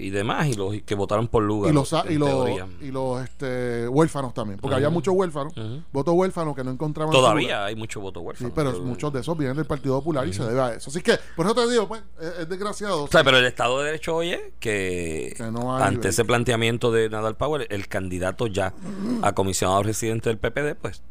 [0.05, 1.71] y demás, y los que votaron por lugar.
[1.71, 2.49] y los en y los
[2.81, 5.81] y los este, huérfanos también porque había muchos huérfanos Ujú.
[5.91, 8.51] votos huérfanos que no encontraban Todavía hay mucho voto sí huérfano.
[8.55, 10.89] pero muchos de esos vienen del Partido Popular y se debe a eso.
[10.89, 13.03] Así que por eso te digo pues es, es desgraciado.
[13.03, 16.25] O sea, pero el Estado de Derecho hoy es que, Que no hay ante ese
[16.25, 18.73] planteamiento de Nadal Power, el candidato ya
[19.21, 21.01] a comisionado residente del PPD, pues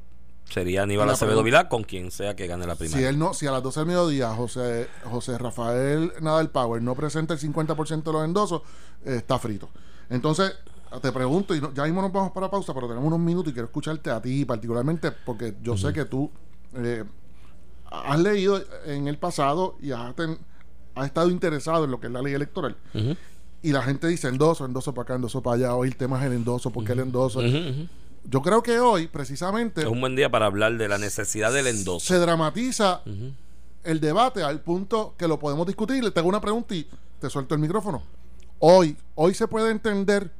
[0.49, 3.09] sería Aníbal La Acevedo Vilá con quien sea que gane la si primaria.
[3.09, 7.33] él no si a las 12 del mediodía José José Rafael Nadal Power no presenta
[7.35, 8.63] el 50% de los endosos
[9.07, 9.69] eh, está frito.
[10.11, 10.55] Entonces
[11.03, 13.55] te pregunto y no- ya mismo nos vamos para pausa pero tenemos unos minutos y
[13.55, 16.31] quiero escucharte a ti particularmente porque yo sé que tú
[16.77, 17.05] eh,
[17.91, 20.39] has leído en el pasado y has, ten-
[20.95, 22.77] has estado interesado en lo que es la ley electoral.
[23.63, 26.27] Y la gente dice endoso, endoso para acá, endoso para allá, hoy el tema es
[26.27, 27.41] el endoso, ¿por qué el endoso?
[28.25, 31.67] Yo creo que hoy, precisamente, Es un buen día para hablar de la necesidad del
[31.67, 32.07] endoso.
[32.07, 33.03] se dramatiza
[33.85, 36.03] el debate al punto que lo podemos discutir.
[36.03, 36.89] Le tengo una pregunta y
[37.21, 38.03] te suelto el micrófono.
[38.59, 40.31] Hoy, hoy se puede entender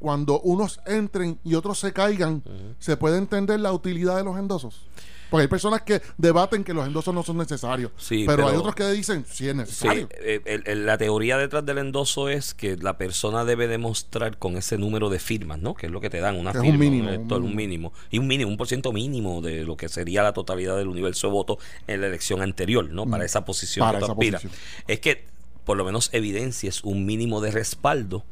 [0.00, 2.42] cuando unos entren y otros se caigan,
[2.78, 4.86] se puede entender la utilidad de los endosos.
[5.30, 8.74] Porque hay personas que debaten que los endosos no son necesarios, Sí, pero, hay otros
[8.74, 10.08] que dicen sí es Sí, necesario.
[10.20, 14.56] eh, el- el- la teoría detrás del endoso es que la persona debe demostrar con
[14.56, 15.74] ese número de firmas, ¿no?
[15.74, 17.92] Que es lo que te dan, una es firma, un mínimo, elector, un un mínimo.
[18.10, 21.26] Y un mínimo, un por ciento mínimo de lo que sería la totalidad del universo
[21.28, 23.06] de votos en la elección anterior, ¿no?
[23.06, 23.88] Para esa posición Mm.
[23.88, 24.42] Para que tú esa aspiras.
[24.42, 24.62] posición.
[24.86, 25.24] Es que
[25.64, 28.24] por lo menos evidencias un mínimo de respaldo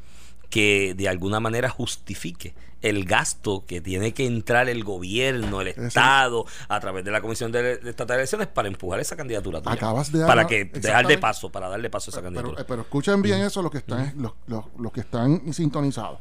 [0.49, 6.45] que de alguna manera justifique el gasto que tiene que entrar el gobierno, el Estado,
[6.69, 9.75] a través de la Comisión de, de Estatal de Elecciones para empujar esa candidatura tuya.
[9.75, 12.55] Acabas de para que dejar de paso, para darle paso a esa candidatura.
[12.57, 16.19] Pero, pero escuchen bien eso los que están, los, los, los que están sintonizados.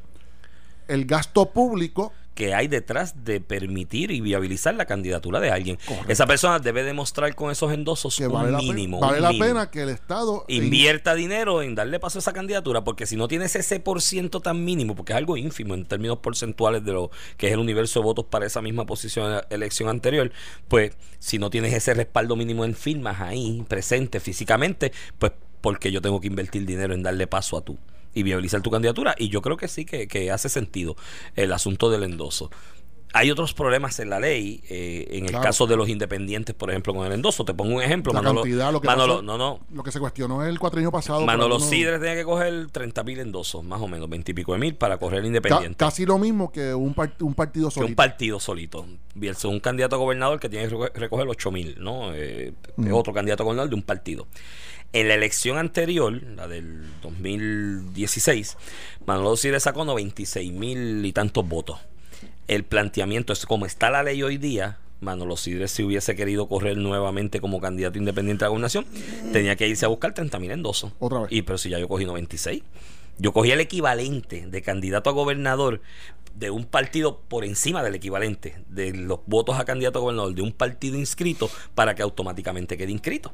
[0.88, 5.78] El gasto público que hay detrás de permitir y viabilizar la candidatura de alguien.
[6.06, 9.00] Esa persona debe demostrar con esos endosos que vale un mínimo.
[9.00, 12.84] La vale la pena que el Estado invierta dinero en darle paso a esa candidatura,
[12.84, 16.18] porque si no tienes ese por ciento tan mínimo, porque es algo ínfimo en términos
[16.18, 19.46] porcentuales de lo que es el universo de votos para esa misma posición en la
[19.48, 20.30] elección anterior,
[20.68, 26.02] pues si no tienes ese respaldo mínimo en firmas ahí, presente físicamente, pues porque yo
[26.02, 27.78] tengo que invertir dinero en darle paso a tú
[28.16, 29.14] y viabilizar tu candidatura.
[29.18, 30.96] Y yo creo que sí que, hace sentido
[31.36, 32.50] el asunto del endoso.
[33.12, 36.94] Hay otros problemas en la ley, eh, en el caso de los independientes, por ejemplo,
[36.94, 37.44] con el endoso.
[37.44, 38.12] Te pongo un ejemplo.
[38.12, 39.60] La Manolo, cantidad, lo que Manolo, no, no.
[39.70, 41.24] Lo que se cuestionó el cuatrienio pasado.
[41.24, 44.58] Manolo Sidres tenía que coger 30 mil endosos, más o menos, 20 y pico de
[44.58, 45.76] mil para correr el independiente.
[45.76, 47.86] casi lo mismo que un, un partido solito.
[47.86, 48.86] Que un partido solito.
[49.44, 52.14] un candidato a gobernador que tiene que recoger 8 mil, ¿no?
[52.14, 54.26] Eh, Es otro candidato a gobernador de un partido.
[54.96, 58.56] En la elección anterior, la del 2016,
[59.04, 61.78] Manolo Cire sacó 96 mil y tantos votos.
[62.48, 66.78] El planteamiento es como está la ley hoy día, Manolo Sidre, si hubiese querido correr
[66.78, 68.86] nuevamente como candidato independiente a la gobernación,
[69.34, 70.92] tenía que irse a buscar 30 mil endosos.
[70.98, 71.28] Otra vez.
[71.30, 72.62] Y pero si ya yo cogí 96.
[73.18, 75.82] Yo cogí el equivalente de candidato a gobernador
[76.38, 80.42] de un partido por encima del equivalente de los votos a candidato a gobernador de
[80.42, 83.32] un partido inscrito para que automáticamente quede inscrito.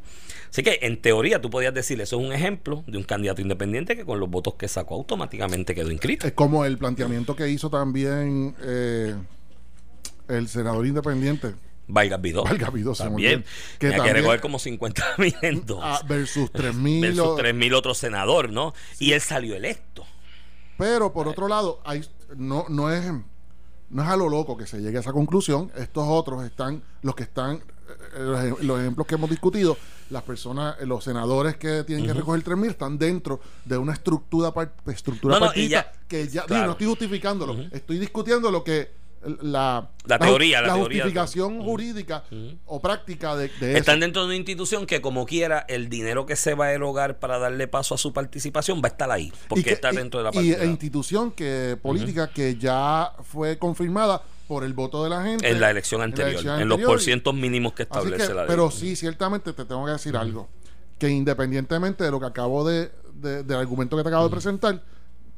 [0.50, 3.96] Así que en teoría tú podías decir, eso es un ejemplo de un candidato independiente
[3.96, 6.26] que con los votos que sacó automáticamente quedó inscrito.
[6.26, 9.16] Es como el planteamiento que hizo también eh,
[10.28, 11.54] el senador independiente.
[11.88, 12.44] Valga Vidó.
[12.44, 13.44] Valga Vidó, también.
[13.78, 15.80] Que tenía que recoger como 50 mil en dos.
[15.82, 17.00] Ah, versus 3 mil.
[17.00, 18.72] Versus 3 mil otro senador, ¿no?
[18.98, 20.06] Y él salió electo.
[20.78, 22.04] Pero por otro lado, hay,
[22.36, 23.10] no, no, es,
[23.90, 25.70] no es a lo loco que se llegue a esa conclusión.
[25.76, 27.62] Estos otros están, los que están,
[28.16, 29.76] eh, los, ejemplos que hemos discutido,
[30.10, 34.52] las personas, los senadores que tienen que recoger 3.000 están dentro de una estructura,
[34.86, 39.01] estructura partida que ya, no estoy justificándolo, estoy discutiendo lo que
[39.42, 42.24] la, la teoría, la, justificación jurídica
[42.66, 46.36] o práctica de, de Están dentro de una institución que como quiera el dinero que
[46.36, 49.72] se va a erogar para darle paso a su participación va a estar ahí, porque
[49.72, 50.64] está dentro de la partida.
[50.64, 55.60] Y institución que política que ya fue confirmada por el voto de la gente en
[55.60, 58.48] la elección anterior, en, los porcientos mínimos que establece la ley.
[58.48, 60.48] Pero sí, ciertamente te tengo que decir algo,
[60.98, 64.82] que independientemente de lo que acabo de, del argumento que te acabo de presentar,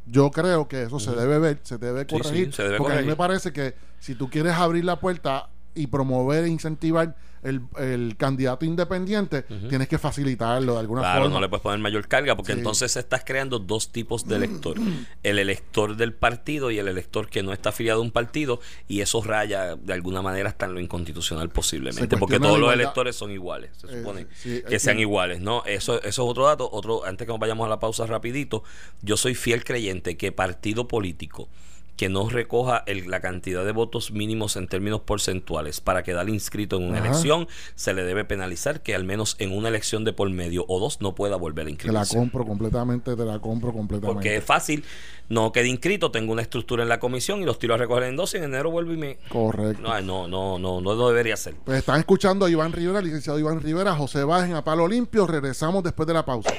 [0.07, 2.53] yo creo que eso se debe ver, se debe corregir.
[2.79, 6.49] porque a mí me parece que si tú quieres abrir la puerta y promover e
[6.49, 11.15] incentivar el, candidato independiente, tienes que facilitarlo de alguna forma.
[11.15, 14.77] Claro, no le puedes poner mayor carga porque entonces estás creando dos tipos de elector.
[15.23, 19.01] el elector del partido y el elector que no está afiliado a un partido y
[19.01, 23.31] eso raya de alguna manera hasta en lo inconstitucional posiblemente porque todos los electores son
[23.31, 24.27] iguales, se eh, supone
[24.69, 25.65] que sean iguales, ¿no?
[25.65, 26.69] Eso, eso es otro dato.
[26.71, 28.65] Otro, antes que nos vayamos a la pausa rapidito,
[29.03, 31.49] yo soy fiel creyente que partido político
[31.97, 36.85] que no recoja la cantidad de votos mínimos en términos porcentuales para quedar inscrito en
[36.85, 40.65] una elección, se le debe penalizar que al menos en una elección de por medio
[40.69, 42.11] o dos no pueda volver a inscribirse.
[42.11, 44.13] Te la compro completamente, te la compro completamente.
[44.13, 44.85] Porque es fácil,
[45.29, 48.17] no quede inscrito, tengo una estructura en la comisión y los tiro a recoger en
[48.17, 49.19] dos y en enero vuelvo y me...
[49.29, 49.83] Correcto.
[49.83, 51.55] No, no, no, no, no debería ser.
[51.65, 55.27] Pues están escuchando a Iván Rivera, licenciado Iván Rivera, José Báez en A Palo Limpio,
[55.27, 56.51] regresamos después de la pausa.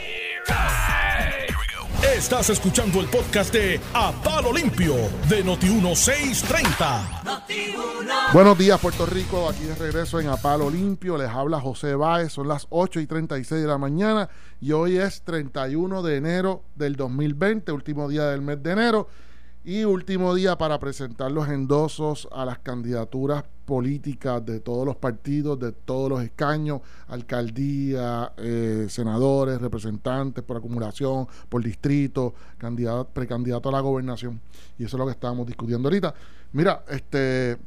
[2.13, 4.95] Estás escuchando el podcast de A Palo Limpio
[5.27, 8.31] de Noti1630.
[8.31, 9.49] Buenos días, Puerto Rico.
[9.49, 11.17] Aquí de regreso en A Palo Limpio.
[11.17, 12.31] Les habla José Báez.
[12.31, 14.29] Son las 8 y 36 de la mañana
[14.61, 19.09] y hoy es 31 de enero del 2020, último día del mes de enero.
[19.67, 25.59] Y último día para presentar los endosos a las candidaturas políticas de todos los partidos,
[25.59, 33.71] de todos los escaños, alcaldía, eh, senadores, representantes por acumulación, por distrito, candidato, precandidato a
[33.71, 34.39] la gobernación.
[34.77, 36.13] Y eso es lo que estábamos discutiendo ahorita.
[36.51, 37.57] Mira, este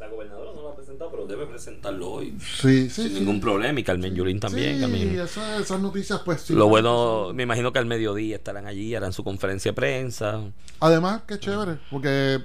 [0.00, 2.36] la gobernadora no lo ha presentado, pero debe presentarlo hoy.
[2.40, 3.04] Sí, sí.
[3.04, 3.78] Sin ningún problema.
[3.80, 4.78] Y Carmen Yulín también.
[4.78, 6.54] Sí, esas, noticias, pues sí.
[6.54, 10.40] Lo bueno, me imagino que al mediodía estarán allí, harán su conferencia de prensa.
[10.80, 12.40] Además, qué chévere, porque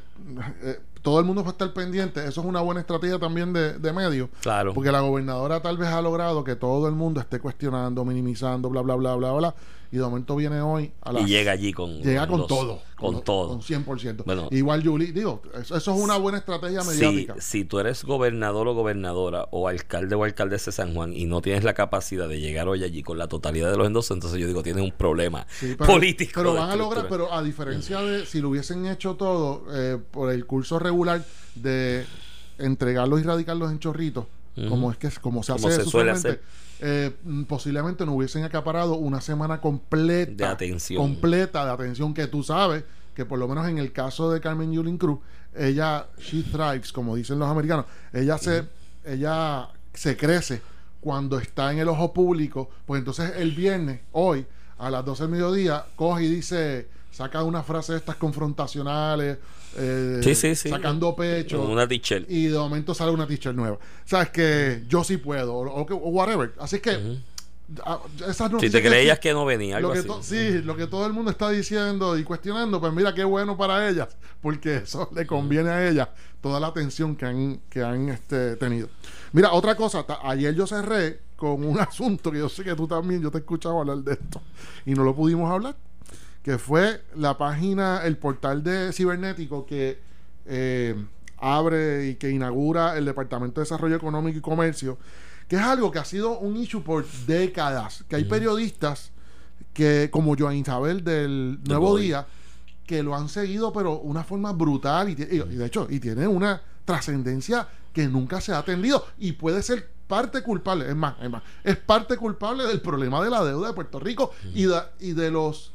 [0.64, 2.26] eh, todo el mundo va a estar pendiente.
[2.26, 4.30] Eso es una buena estrategia también de, de medios.
[4.42, 4.74] Claro.
[4.74, 8.82] Porque la gobernadora tal vez ha logrado que todo el mundo esté cuestionando, minimizando, bla,
[8.82, 9.56] bla, bla, bla, bla.
[9.93, 11.99] Y de momento viene hoy a las Y llega allí con.
[12.01, 12.80] Llega con los- todo.
[12.95, 13.49] Con todo.
[13.49, 14.23] Con 100%.
[14.25, 14.47] Bueno.
[14.51, 17.36] Igual Julie, digo, eso, eso es una buena estrategia Si, mediática.
[17.39, 21.41] si tú eres gobernador o gobernadora o alcalde o alcaldesa de San Juan y no
[21.41, 24.47] tienes la capacidad de llegar hoy allí con la totalidad de los endosos, entonces yo
[24.47, 26.32] digo, tienes un problema Sí, pero- político.
[26.36, 30.32] Pero van a lograr, pero a diferencia de si lo hubiesen hecho todo eh, por
[30.32, 31.25] el curso regular
[31.56, 32.06] de
[32.60, 34.25] entregarlos y radicarlos en chorritos,
[34.70, 36.42] como es que como se hace se suele usualmente,
[36.82, 37.12] eh,
[37.48, 41.02] posiblemente no hubiesen acaparado una semana completa De atención.
[41.02, 42.84] completa de atención que tú sabes
[43.16, 45.20] que por lo menos en el caso de Carmen Yulín Cruz
[45.56, 48.64] ella she thrives como dicen los americanos ella se
[49.06, 50.62] ella se crece
[51.00, 54.46] cuando está en el ojo público pues entonces el viernes hoy
[54.78, 59.38] a las 12 del mediodía coge y dice saca una frase de estas confrontacionales
[59.78, 60.69] eh, Sí, sí, sí.
[60.69, 62.26] sacando pecho Una teacher.
[62.28, 63.78] y de momento sale una teacher nueva.
[64.06, 66.54] Sabes que yo sí puedo, o, o o whatever.
[66.60, 66.97] Así que
[67.86, 70.21] ah, esas Si noticias te creías que no venía, algo lo que así.
[70.21, 73.88] sí, lo que todo el mundo está diciendo y cuestionando, pues mira qué bueno para
[73.89, 74.10] ellas,
[74.41, 76.10] porque eso le conviene a ellas
[76.41, 78.89] toda la atención que han, que han este, tenido.
[79.32, 83.21] Mira, otra cosa, ayer yo cerré con un asunto que yo sé que tú también,
[83.21, 84.41] yo te he escuchado hablar de esto
[84.86, 85.76] y no lo pudimos hablar,
[86.43, 89.99] que fue la página, el portal de cibernético que
[90.45, 90.95] eh,
[91.38, 94.97] abre y que inaugura el Departamento de Desarrollo Económico y Comercio,
[95.47, 99.12] que es algo que ha sido un issue por décadas, que hay periodistas
[99.73, 102.27] que como Joan Isabel del Nuevo Día
[102.86, 105.99] que lo han seguido pero una forma brutal y, ti- y- y de hecho y
[105.99, 111.15] tiene una trascendencia que nunca se ha atendido y puede ser parte culpable es más
[111.21, 114.82] es más es parte culpable del problema de la deuda de Puerto Rico y, de,
[114.99, 115.71] y de los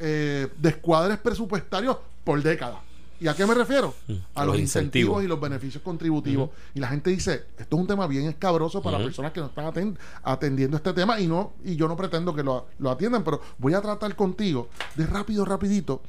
[0.00, 2.78] eh, descuadres presupuestarios por décadas
[3.22, 3.94] ¿Y a qué me refiero?
[4.34, 4.62] A los los, incentivos.
[4.62, 6.48] incentivos y los beneficios contributivos.
[6.74, 9.66] Y la gente dice, esto es un tema bien escabroso para personas que no están
[9.66, 13.42] aten- atendiendo este tema y no y yo no pretendo que lo, lo atiendan, pero
[13.58, 16.00] voy a tratar contigo de rápido, rapidito,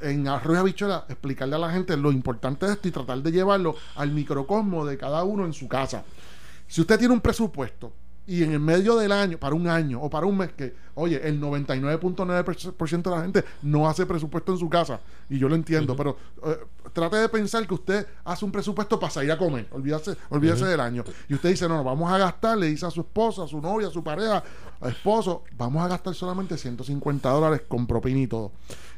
[0.00, 3.76] en Arroyo Habichuela, explicarle a la gente lo importante de esto y tratar de llevarlo
[3.94, 6.04] al microcosmo de cada uno en su casa.
[6.66, 7.92] Si usted tiene un presupuesto
[8.26, 11.20] y en el medio del año, para un año o para un mes, que, oye,
[11.26, 15.94] el 99.9% de la gente no hace presupuesto en su casa, y yo lo entiendo,
[15.94, 16.58] pero eh,
[16.92, 20.80] trate de pensar que usted hace un presupuesto para salir a comer, olvídese, olvídese del
[20.80, 23.48] año, y usted dice, no, no, vamos a gastar, le dice a su esposa, a
[23.48, 24.42] su novia, a su pareja,
[24.80, 28.52] a esposo, vamos a gastar solamente 150 dólares con propina y todo.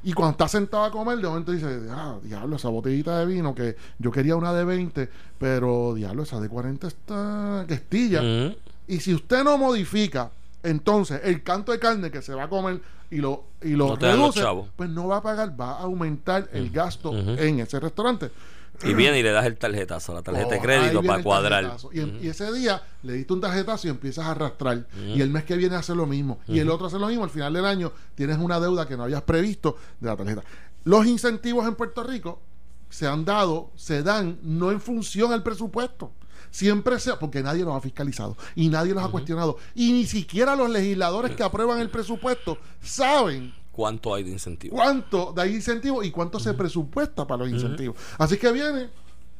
[0.04, 3.54] Y cuando está sentado a comer, de momento dice, ah, diablo, esa botellita de vino
[3.54, 5.08] que yo quería una de 20,
[5.38, 8.22] pero diablo, esa de 40 está que estilla.
[8.88, 10.30] Y si usted no modifica,
[10.62, 13.96] entonces el canto de carne que se va a comer y lo, y lo No
[13.96, 14.42] reduce,
[14.76, 18.30] pues no va a pagar, va a aumentar el gasto en ese restaurante.
[18.84, 21.76] Y viene y le das el tarjetazo, la tarjeta de Oh, crédito para cuadrar.
[21.92, 24.86] y ese día le diste un tarjetazo y empiezas a arrastrar.
[25.14, 26.40] Y el mes que viene hace lo mismo.
[26.46, 27.24] Y el otro hace lo mismo.
[27.24, 30.42] Al final del año tienes una deuda que no habías previsto de la tarjeta.
[30.84, 32.40] Los incentivos en Puerto Rico
[32.90, 36.12] se han dado, se dan no en función al presupuesto.
[36.50, 39.56] Siempre sea, porque nadie los ha fiscalizado y nadie los ha cuestionado.
[39.74, 44.74] Y ni siquiera los legisladores que aprueban el presupuesto saben ¿Cuánto hay de incentivo?
[44.76, 47.96] cuánto da incentivo y cuánto se presupuesta para los incentivos.
[48.18, 48.88] Así que viene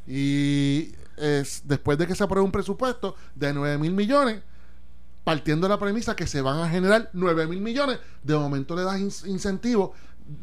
[0.06, 4.40] y es después de que se apruebe un presupuesto de 9 mil millones,
[5.24, 8.82] partiendo de la premisa que se van a generar 9 mil millones, de momento le
[8.82, 9.94] das in- incentivo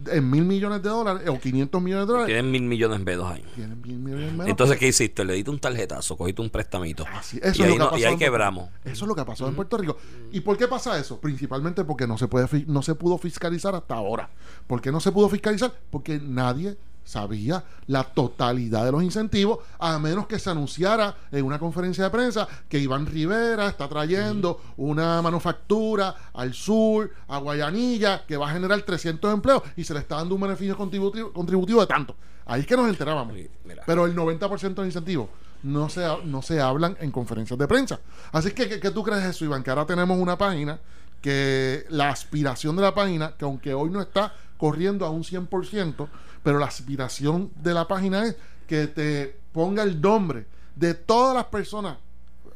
[0.07, 2.33] en mil millones de dólares o 500 millones de dólares.
[2.33, 3.47] Tienen mil millones en B2 años.
[3.55, 4.47] Tienen mil millones menos.
[4.47, 5.25] Entonces, ¿qué hiciste?
[5.25, 7.05] Le diste un tarjetazo, cogiste un prestamito.
[7.11, 8.69] Así, eso y, es ahí lo que ha y ahí en quebramos.
[8.83, 9.97] Eso es lo que ha pasado en Puerto Rico.
[10.31, 11.19] ¿Y por qué pasa eso?
[11.19, 14.29] Principalmente porque no se puede no se pudo fiscalizar hasta ahora.
[14.67, 15.73] ¿Por qué no se pudo fiscalizar?
[15.89, 21.59] Porque nadie sabía la totalidad de los incentivos, a menos que se anunciara en una
[21.59, 28.37] conferencia de prensa que Iván Rivera está trayendo una manufactura al sur, a Guayanilla, que
[28.37, 31.87] va a generar 300 empleos y se le está dando un beneficio contributivo, contributivo de
[31.87, 32.15] tanto.
[32.45, 33.35] Ahí es que nos enterábamos.
[33.63, 33.83] Mira.
[33.85, 35.29] Pero el 90% de los incentivos
[35.63, 37.99] no se, no se hablan en conferencias de prensa.
[38.31, 39.63] Así que, ¿qué, qué tú crees eso, Iván?
[39.63, 40.79] Que ahora tenemos una página
[41.21, 46.07] que la aspiración de la página, que aunque hoy no está corriendo a un 100%,
[46.43, 48.35] pero la aspiración de la página es
[48.67, 51.97] que te ponga el nombre de todas las personas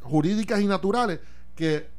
[0.02, 1.20] jurídicas y naturales
[1.56, 1.90] que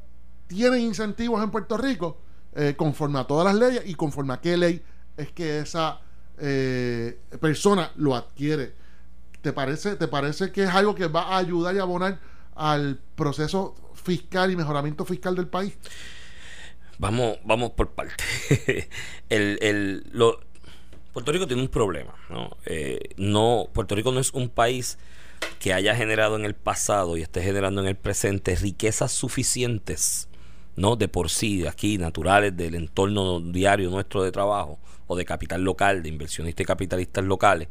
[0.47, 2.17] tienen incentivos en Puerto Rico
[2.55, 4.83] eh, conforme a todas las leyes y conforme a qué ley
[5.17, 6.01] es que esa
[6.39, 8.73] eh, persona lo adquiere.
[9.41, 12.19] ¿Te parece, ¿Te parece que es algo que va a ayudar y abonar
[12.55, 15.77] al proceso fiscal y mejoramiento fiscal del país?
[16.97, 18.23] Vamos, vamos por parte.
[19.29, 20.03] el,
[21.13, 22.13] Puerto Rico tiene un problema.
[22.29, 22.57] ¿no?
[22.65, 24.97] Eh, no, Puerto Rico no es un país
[25.59, 30.29] que haya generado en el pasado y esté generando en el presente riquezas suficientes,
[30.75, 30.95] ¿no?
[30.95, 36.03] De por sí, aquí, naturales, del entorno diario nuestro de trabajo, o de capital local,
[36.03, 37.67] de inversionistas y capitalistas locales,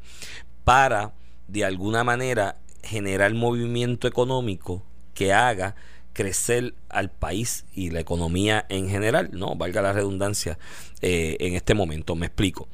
[0.65, 1.15] para,
[1.47, 4.83] de alguna manera, generar movimiento económico
[5.15, 5.77] que haga
[6.13, 10.59] crecer al país y la economía en general, no valga la redundancia
[11.01, 12.17] eh, en este momento.
[12.17, 12.69] Me explico.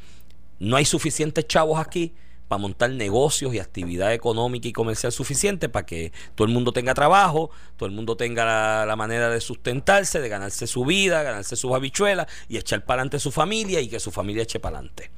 [0.65, 2.15] No hay suficientes chavos aquí
[2.49, 6.95] para montar negocios y actividad económica y comercial suficiente para que todo el mundo tenga
[6.95, 11.73] trabajo, todo el mundo tenga la, manera de sustentarse, de ganarse su vida, ganarse sus
[11.73, 15.11] habichuelas y echar para adelante su familia y que su familia eche para adelante.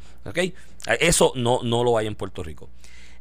[1.00, 2.70] Eso no, no lo hay en Puerto Rico.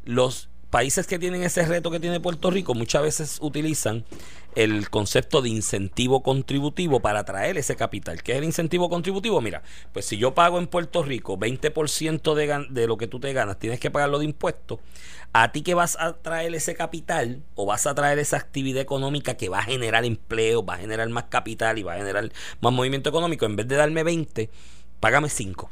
[0.04, 4.06] Los países que tienen ese reto que tiene Puerto Rico muchas veces utilizan
[4.56, 8.24] el concepto de incentivo contributivo para atraer ese capital.
[8.24, 9.42] ¿Qué es el incentivo contributivo?
[9.42, 9.64] Mira,
[9.94, 13.60] pues si yo pago en Puerto Rico 20% de, de lo que tú te ganas,
[13.60, 14.80] tienes que pagarlo de impuestos.
[15.34, 19.36] A ti que vas a traer ese capital o vas a traer esa actividad económica
[19.36, 22.72] que va a generar empleo, va a generar más capital y va a generar más
[22.72, 24.50] movimiento económico, en vez de darme 20,
[25.02, 25.70] págame 5.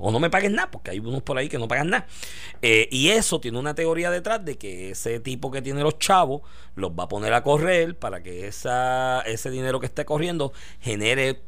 [0.00, 2.06] O no me pagues nada, porque hay unos por ahí que no pagan nada.
[2.62, 6.42] Eh, y eso tiene una teoría detrás de que ese tipo que tiene los chavos
[6.74, 11.42] los va a poner a correr para que esa, ese dinero que esté corriendo genere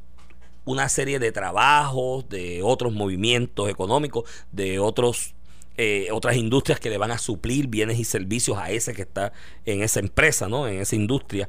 [0.64, 5.34] una serie de trabajos, de otros movimientos económicos, de otros
[5.76, 9.32] eh, otras industrias que le van a suplir bienes y servicios a ese que está
[9.64, 10.68] en esa empresa, ¿no?
[10.68, 11.48] En esa industria,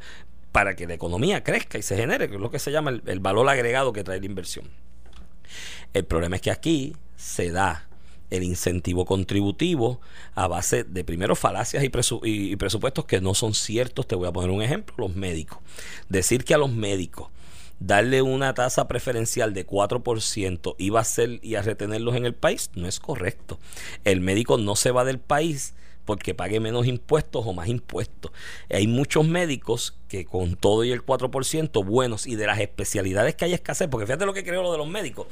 [0.54, 3.20] para que la economía crezca y se genere, que es lo que se llama el
[3.20, 4.70] valor agregado que trae la inversión.
[5.94, 7.88] El problema es que aquí se da
[8.30, 10.00] el incentivo contributivo
[10.36, 14.08] a base de primero falacias y, presupuestos que no son ciertos.
[14.08, 15.60] Te voy a poner un ejemplo, los médicos.
[16.10, 17.28] Decir que a los médicos
[17.80, 22.70] darle una tasa preferencial de 4% iba a ser y a retenerlos en el país
[22.74, 23.60] no es correcto.
[24.06, 25.74] El médico no se va del país
[26.12, 28.34] porque pague menos impuestos o más impuestos.
[28.70, 33.46] Hay muchos médicos que con todo y el 4% buenos y de las especialidades que
[33.46, 35.28] hay escasez, porque fíjate lo que creo lo de los médicos,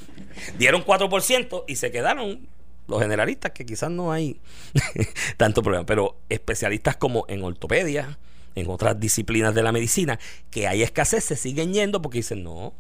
[0.58, 2.48] dieron 4% y se quedaron
[2.88, 4.40] los generalistas, que quizás no hay
[5.38, 8.18] tanto problema, pero especialistas como en ortopedia,
[8.56, 10.18] en otras disciplinas de la medicina,
[10.50, 12.74] que hay escasez, se siguen yendo porque dicen no,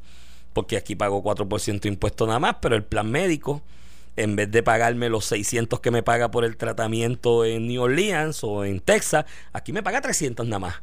[0.53, 3.61] porque aquí pago 4% de impuesto nada más, pero el plan médico
[4.19, 8.43] en vez de pagarme los 600 que me paga por el tratamiento en New Orleans
[8.43, 10.75] o en Texas, aquí me paga 300 nada más.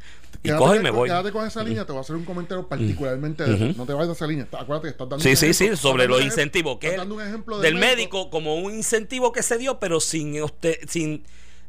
[0.43, 1.09] Y coge y me voy.
[1.09, 3.79] Quédate con esa línea, te voy a hacer un comentario particularmente de eso.
[3.79, 4.47] No te vayas a esa línea.
[4.53, 6.79] Acuérdate que estás dando Sí, sí, sí, sobre los incentivos.
[6.79, 10.79] Que dando un ejemplo del médico, como un incentivo que se dio, pero sin usted,
[10.89, 11.25] sin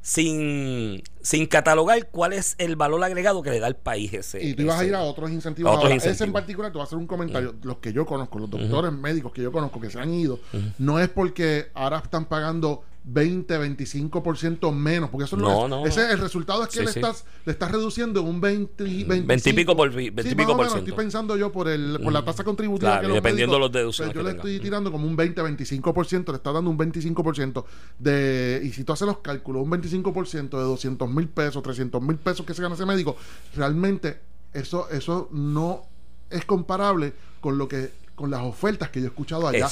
[0.08, 4.42] sin, sin catalogar cuál es el valor agregado que le da el país ese.
[4.42, 5.84] Y tú ibas a ir a otros incentivos.
[5.92, 7.56] Ese en particular, te voy a hacer un comentario.
[7.62, 10.40] Los que yo conozco, los doctores médicos que yo conozco que se han ido,
[10.78, 16.20] no es porque ahora están pagando 20, 25% menos, porque eso no, no, ese el
[16.20, 20.24] resultado es que le estás le estás reduciendo un 20 20 y pico por 20
[20.24, 20.80] sí, pico por ciento.
[20.80, 24.32] estoy pensando yo por el por la tasa contributiva que dependiendo los deducciones yo le
[24.32, 27.64] estoy tirando como un 20, 25%, le está dando un 25%
[27.98, 32.18] de y si tú haces los cálculos, un 25% de 200 mil pesos, 300 mil
[32.18, 33.16] pesos que se gana ese médico,
[33.56, 34.20] realmente
[34.54, 35.84] eso eso no
[36.30, 39.70] es comparable con lo que con las ofertas que yo he escuchado allá.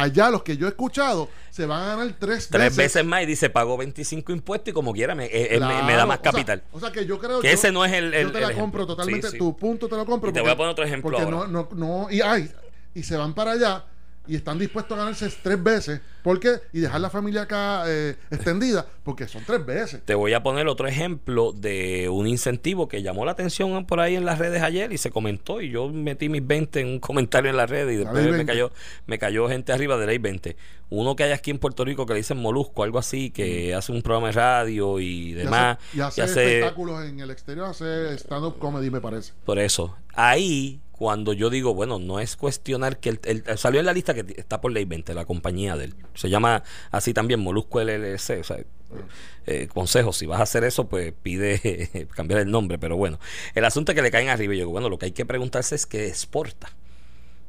[0.00, 3.04] allá los que yo he escuchado se van a ganar tres, tres veces.
[3.04, 6.62] más y dice pagó 25 impuestos y como quiera me, eh, da más capital.
[6.72, 9.30] O sea, que yo creo que ese no es el, yo te la compro totalmente.
[9.32, 10.30] Tu punto te lo compro.
[10.30, 11.18] Y te voy a poner otro ejemplo.
[11.18, 12.50] Porque no, no, no, y ay,
[12.94, 13.84] y se van para allá
[14.26, 16.00] y están dispuestos a ganarse tres veces.
[16.22, 16.60] ¿Por qué?
[16.72, 20.02] Y dejar la familia acá eh, extendida, porque son tres veces.
[20.04, 24.14] Te voy a poner otro ejemplo de un incentivo que llamó la atención por ahí
[24.14, 25.60] en las redes ayer y se comentó.
[25.60, 28.70] Y yo metí mis 20 en un comentario en las redes y después me cayó,
[29.06, 30.56] me cayó gente arriba de ley 20.
[30.90, 33.92] Uno que hay aquí en Puerto Rico que le dicen Molusco, algo así, que hace
[33.92, 35.78] un programa de radio y demás.
[35.94, 39.32] Y hace, espectáculos en el exterior, hace stand-up comedy, me parece.
[39.44, 39.96] Por eso.
[40.14, 44.24] Ahí cuando yo digo, bueno, no es cuestionar que él, salió en la lista que
[44.36, 45.94] está por ley 20, la compañía de él.
[46.14, 48.58] Se llama así también Molusco LLC, o sea,
[49.46, 53.18] eh, consejo, si vas a hacer eso, pues pide cambiar el nombre, pero bueno,
[53.54, 55.74] el asunto es que le caen arriba y yo bueno, lo que hay que preguntarse
[55.74, 56.70] es qué exporta,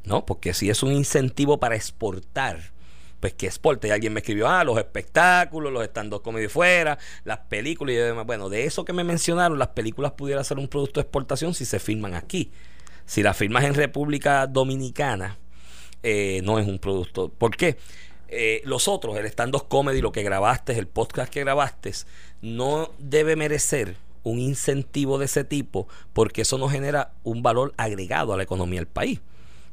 [0.05, 0.26] ¿no?
[0.26, 2.74] Porque si es un incentivo para exportar,
[3.24, 3.88] pues que exporte.
[3.88, 8.26] Y alguien me escribió, ah, los espectáculos, los stand comedy fuera, las películas y demás.
[8.26, 11.64] Bueno, de eso que me mencionaron, las películas pudieran ser un producto de exportación si
[11.64, 12.51] se filman aquí.
[13.05, 15.38] Si la firmas en República Dominicana,
[16.03, 17.30] eh, no es un producto.
[17.30, 17.78] ¿Por qué?
[18.36, 21.91] Eh, los otros, el stand-up comedy, lo que grabaste, el podcast que grabaste,
[22.41, 28.34] no debe merecer un incentivo de ese tipo porque eso no genera un valor agregado
[28.34, 29.19] a la economía del país.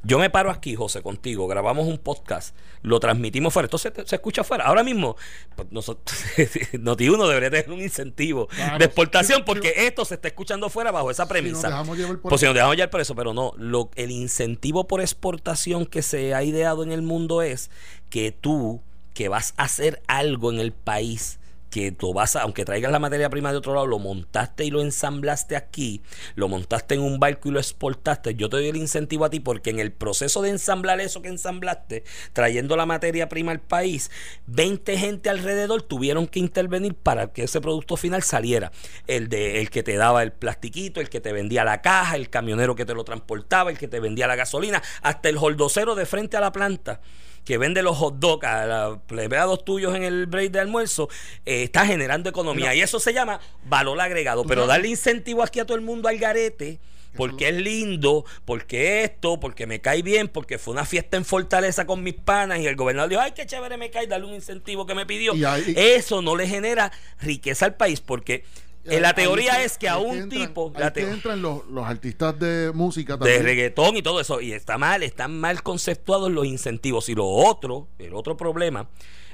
[0.03, 4.17] Yo me paro aquí, José, contigo, grabamos un podcast, lo transmitimos fuera, esto se, se
[4.17, 4.65] escucha fuera.
[4.65, 5.15] Ahora mismo,
[5.55, 6.19] pues, nosotros,
[6.73, 11.11] Noti1 debería tener un incentivo Claro, de exportación porque esto se está escuchando fuera bajo
[11.11, 11.69] esa premisa.
[11.69, 14.89] dejamos llevar por pues si nos dejamos llevar por eso, pero no, lo, el incentivo
[14.89, 17.71] por exportación que se ha ideado en el mundo es
[18.11, 18.83] que tú,
[19.15, 21.41] que vas a hacer algo en el país,
[21.71, 24.71] que tú vas a, aunque traigas la materia prima de otro lado, lo montaste y
[24.71, 26.03] lo ensamblaste aquí,
[26.35, 29.41] lo montaste en un barco y lo exportaste, yo te doy el incentivo a ti
[29.41, 34.11] porque en el proceso de ensamblar eso que ensamblaste, trayendo la materia prima al país,
[34.47, 38.73] 20 gente alrededor tuvieron que intervenir para que ese producto final saliera.
[39.07, 42.31] El de el que te daba el plastiquito, el que te vendía la caja, el
[42.31, 46.07] camionero que te lo transportaba, el que te vendía la gasolina, hasta el holdocero de
[46.07, 47.01] frente a la planta
[47.45, 51.09] que vende los hot dogs a los empleados tuyos en el break de almuerzo,
[51.47, 52.75] eh, está generando economía.
[52.75, 54.45] y eso se llama valor agregado.
[54.45, 56.79] Pero darle incentivo aquí a todo el mundo al garete,
[57.17, 61.85] porque es lindo, porque esto, porque me cae bien, porque fue una fiesta en Fortaleza
[61.87, 64.87] con mis panas y el gobernador dijo, ay, qué chévere me cae, darle un incentivo
[64.87, 65.33] que me pidió.
[65.51, 68.45] Ahí- eso no le genera riqueza al país, porque
[68.85, 70.73] eh, la teoría es que a un entran- tipo...
[70.77, 73.43] la que entran los, los artistas de música de también.
[73.43, 74.41] reggaetón y todo eso.
[74.41, 77.09] Y está mal, están mal conceptuados los incentivos.
[77.09, 78.89] Y lo otro, el otro problema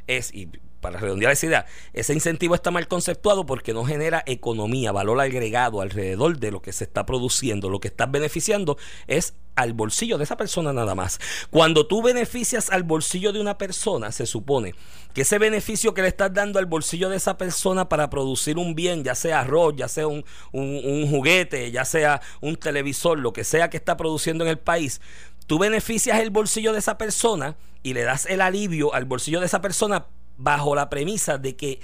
[0.07, 0.49] es, y
[0.81, 5.81] para redondear esa idea, ese incentivo está mal conceptuado porque no genera economía, valor agregado
[5.81, 7.71] alrededor de lo que se está produciendo.
[7.71, 11.19] Lo que estás beneficiando es al bolsillo de esa persona nada más.
[11.51, 14.75] Cuando tú beneficias al bolsillo de una persona, se supone
[15.15, 18.75] que ese beneficio que le estás dando al bolsillo de esa persona para producir un
[18.75, 23.33] bien, ya sea arroz, ya sea un, un- un juguete, ya sea un televisor, lo
[23.33, 25.01] que sea que está produciendo en el país,
[25.47, 29.47] tú beneficias el bolsillo de esa persona y le das el alivio al bolsillo de
[29.47, 30.07] esa persona
[30.37, 31.81] bajo la premisa de que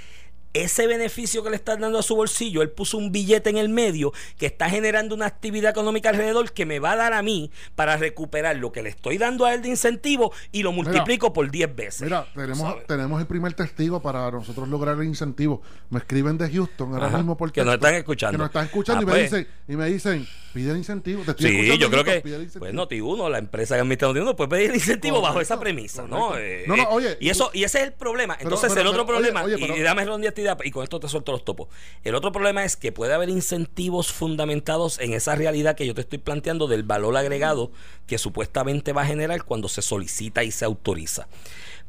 [0.55, 3.69] ese beneficio que le estás dando a su bolsillo, él puso un billete en el
[3.69, 7.51] medio que está generando una actividad económica alrededor que me va a dar a mí
[7.75, 11.51] para recuperar lo que le estoy dando a él de incentivo y lo multiplico por
[11.51, 12.03] 10 veces.
[12.03, 12.87] Mira, tenemos, ¿Sabes?
[12.87, 15.63] tenemos el primer testigo para nosotros lograr el incentivo.
[15.91, 18.33] Me escriben de Houston ahora Ajá, mismo por que nos están escuchando.
[18.33, 19.23] Que nos están escuchando Ah, y, me pues.
[19.31, 21.23] dicen, y me dicen, pide el incentivo.
[21.25, 22.21] Te estoy Sí, yo creo que
[22.59, 26.37] pues Noti1, la empresa que administra Noti1 puede pedir el incentivo bajo esa premisa, ¿no?
[26.37, 28.37] Eh, No, no, eh, oye, y eso y ese es el problema.
[28.39, 30.82] Entonces pero- el otro pero, oye, problema oye, y- pero- y, dame redondear y con
[30.82, 31.68] esto te suelto los topos.
[32.05, 36.03] El otro problema es que puede haber incentivos fundamentados en esa realidad que yo te
[36.03, 37.72] estoy planteando del valor agregado
[38.07, 41.28] que supuestamente va a generar cuando se solicita y se autoriza.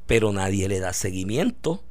[0.08, 1.84] Pero nadie le da seguimiento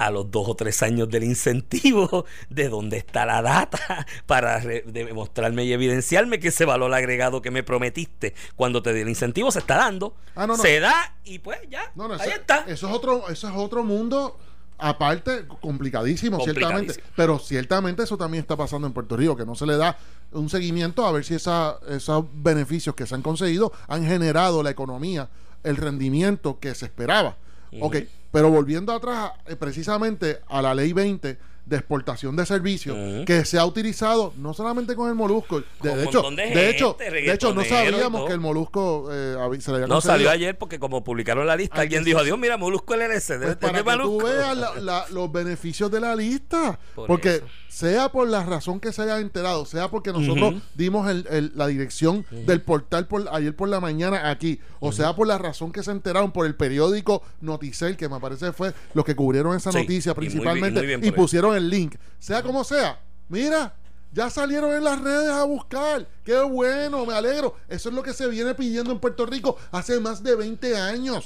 [0.00, 5.64] a los dos o tres años del incentivo, de dónde está la data para demostrarme
[5.64, 9.58] y evidenciarme que ese valor agregado que me prometiste cuando te di el incentivo se
[9.58, 10.14] está dando.
[10.34, 10.62] Ah, no, no.
[10.62, 12.64] Se da y pues ya, No, no, ahí eso, está.
[12.66, 14.38] Eso es otro, eso es otro mundo
[14.80, 17.02] aparte complicadísimo, ciertamente.
[17.16, 19.96] Pero ciertamente eso también está pasando en Puerto Rico, que no se le da
[20.32, 24.70] un seguimiento a ver si esa, esos beneficios que se han conseguido han generado la
[24.70, 25.28] economía,
[25.62, 27.36] el rendimiento que se esperaba.
[27.80, 27.96] Ok,
[28.32, 31.38] pero volviendo atrás eh, precisamente a la ley 20
[31.70, 36.04] de exportación de servicios que se ha utilizado no solamente con el molusco, de, de
[36.04, 39.76] hecho, de de, hecho, gente, de hecho no sabíamos que el molusco eh, se le
[39.76, 43.38] había No salió ayer porque como publicaron la lista, alguien dijo, adiós, mira, Molusco LLC.
[43.40, 44.26] Pues para que tú Molusco".
[44.26, 46.78] veas la- la- los beneficios de la lista.
[46.94, 47.44] Por porque eso.
[47.70, 51.68] Sea por la razón que se haya enterado, sea porque nosotros dimos el- el- la
[51.68, 55.82] dirección del portal por, ayer por la mañana aquí, o sea por la razón que
[55.82, 59.78] se enteraron por el periódico Noticel, que me parece fue los que cubrieron esa Sí,
[59.78, 61.94] noticia y muy bien- principalmente, muy bien y, pusieron el link.
[62.18, 62.98] Sea como sea,
[63.28, 63.74] mira.
[64.12, 66.06] Ya salieron en las redes a buscar.
[66.24, 67.54] Qué bueno, me alegro.
[67.68, 71.24] Eso es lo que se viene pidiendo en Puerto Rico hace más de 20 años.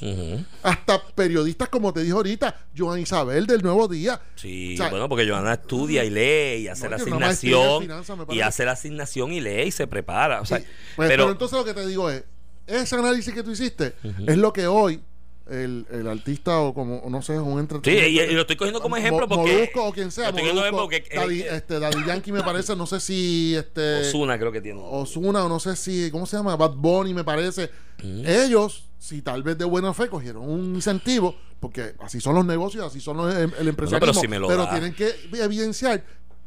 [0.62, 4.20] Hasta periodistas, como te dijo ahorita, Joan Isabel del Nuevo Día.
[4.35, 8.18] Sí, O sea, bueno, porque Joana estudia y lee y hace No, la asignación finanzas,
[8.30, 10.41] y hace la asignación y lee y se prepara.
[10.43, 10.64] O sea, Sí,
[10.97, 12.24] pues, pero, pero, entonces lo que te digo es,
[12.66, 13.95] ese análisis que tú hiciste
[14.26, 15.03] es lo que hoy
[15.51, 18.23] el, el artista o como, no sé, un sí, entretenimiento.
[18.25, 20.43] y, y lo estoy cogiendo como Mo- ejemplo porque Molusco o quien sea, lo estoy
[20.51, 24.01] cogiendo Molusco, porque eh, Daddy, eh, este, Daddy Yankee me parece, no sé si este
[24.09, 24.81] Ozuna creo que tiene.
[24.83, 26.57] Osuna o no sé si, ¿cómo se llama?
[26.57, 27.71] Bad Bunny me parece.
[28.03, 32.85] Ellos, si tal vez de buena fe cogieron un incentivo, porque así son los negocios,
[32.87, 34.71] así son los, em, el empresarialismo, pero si me lo pero da.
[34.71, 36.05] tienen que evidenciar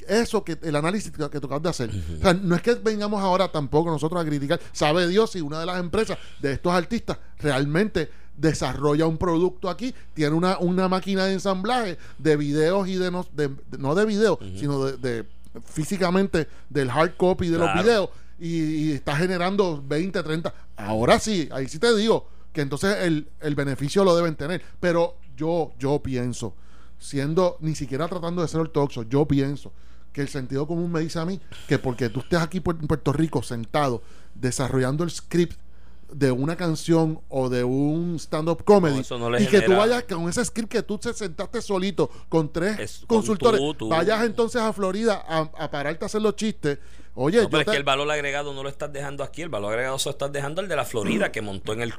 [0.07, 1.89] eso que el análisis que, que tú acabas de hacer.
[1.89, 4.59] O sea, no es que vengamos ahora tampoco nosotros a criticar.
[4.71, 9.93] Sabe Dios si una de las empresas de estos artistas realmente desarrolla un producto aquí,
[10.13, 14.05] tiene una, una máquina de ensamblaje de videos y de no de, de- no de
[14.05, 15.25] videos, sino de, de-
[15.65, 18.09] físicamente del hard copy de los videos
[18.39, 18.47] y,
[18.89, 20.53] y está generando 20, 30.
[20.75, 24.61] Ahora sí, ahí sí te digo que entonces el, el beneficio lo deben tener.
[24.79, 26.53] Pero yo, yo pienso,
[26.99, 29.71] siendo ni siquiera tratando de ser ortodoxo, yo pienso
[30.13, 33.13] que el sentido común me dice a mí que porque tú estés aquí en Puerto
[33.13, 34.01] Rico sentado
[34.35, 35.57] desarrollando el script
[36.11, 40.29] de una canción o de un stand-up comedy No, no y que tú vayas con
[40.29, 43.89] ese script que tú te sentaste solito con tres Es con consultores, tú, tú.
[43.89, 46.79] vayas entonces a Florida a, a pararte a hacer los chistes.
[47.19, 49.49] Oye, No, yo pero es que el valor agregado no lo estás dejando aquí, el
[49.49, 51.93] valor agregado se lo estás dejando el de la Florida, que montó en el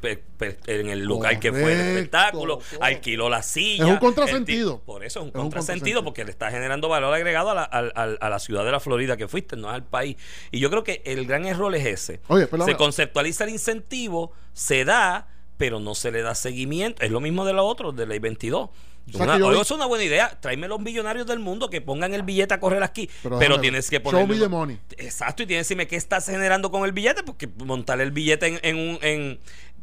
[0.66, 3.84] en el local que fue el espectáculo, alquiló la silla.
[3.84, 4.76] Es un contrasentido.
[4.78, 7.54] ti- Por eso es un Es un contrasentido, porque le está generando valor agregado a
[7.54, 10.16] la, al- al- a la ciudad de la Florida que fuiste, no al país.
[10.52, 12.20] Y yo creo que el gran error es ese.
[12.28, 12.72] Oye, perdóname.
[12.72, 17.02] se conceptualiza el incentivo, se da, pero no se le da seguimiento.
[17.02, 18.70] Es lo mismo de lo otro, de ley 22.
[19.14, 20.38] O sea, yo es una buena idea.
[20.40, 23.08] Tráeme los millonarios del mundo que pongan el billete a correr aquí.
[23.38, 24.28] Pero tienes que Show poner.
[24.28, 24.78] me the money.
[24.96, 28.46] Exacto, y tienes que decirme qué estás generando con el billete, porque montar el billete
[28.46, 28.98] en, en un.
[29.02, 29.40] En,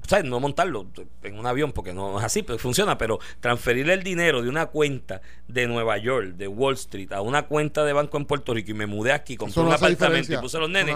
[0.08, 0.26] ¿sabes?
[0.26, 0.86] No montarlo
[1.24, 4.68] en un avión, porque no es así, pero funciona, pero transferirle el dinero de una
[4.68, 8.72] cuenta de Nueva York, de Wall Street, a una cuenta de banco en Puerto Rico
[8.72, 10.96] y me mudé aquí, compré un apartamento y puse los nenes.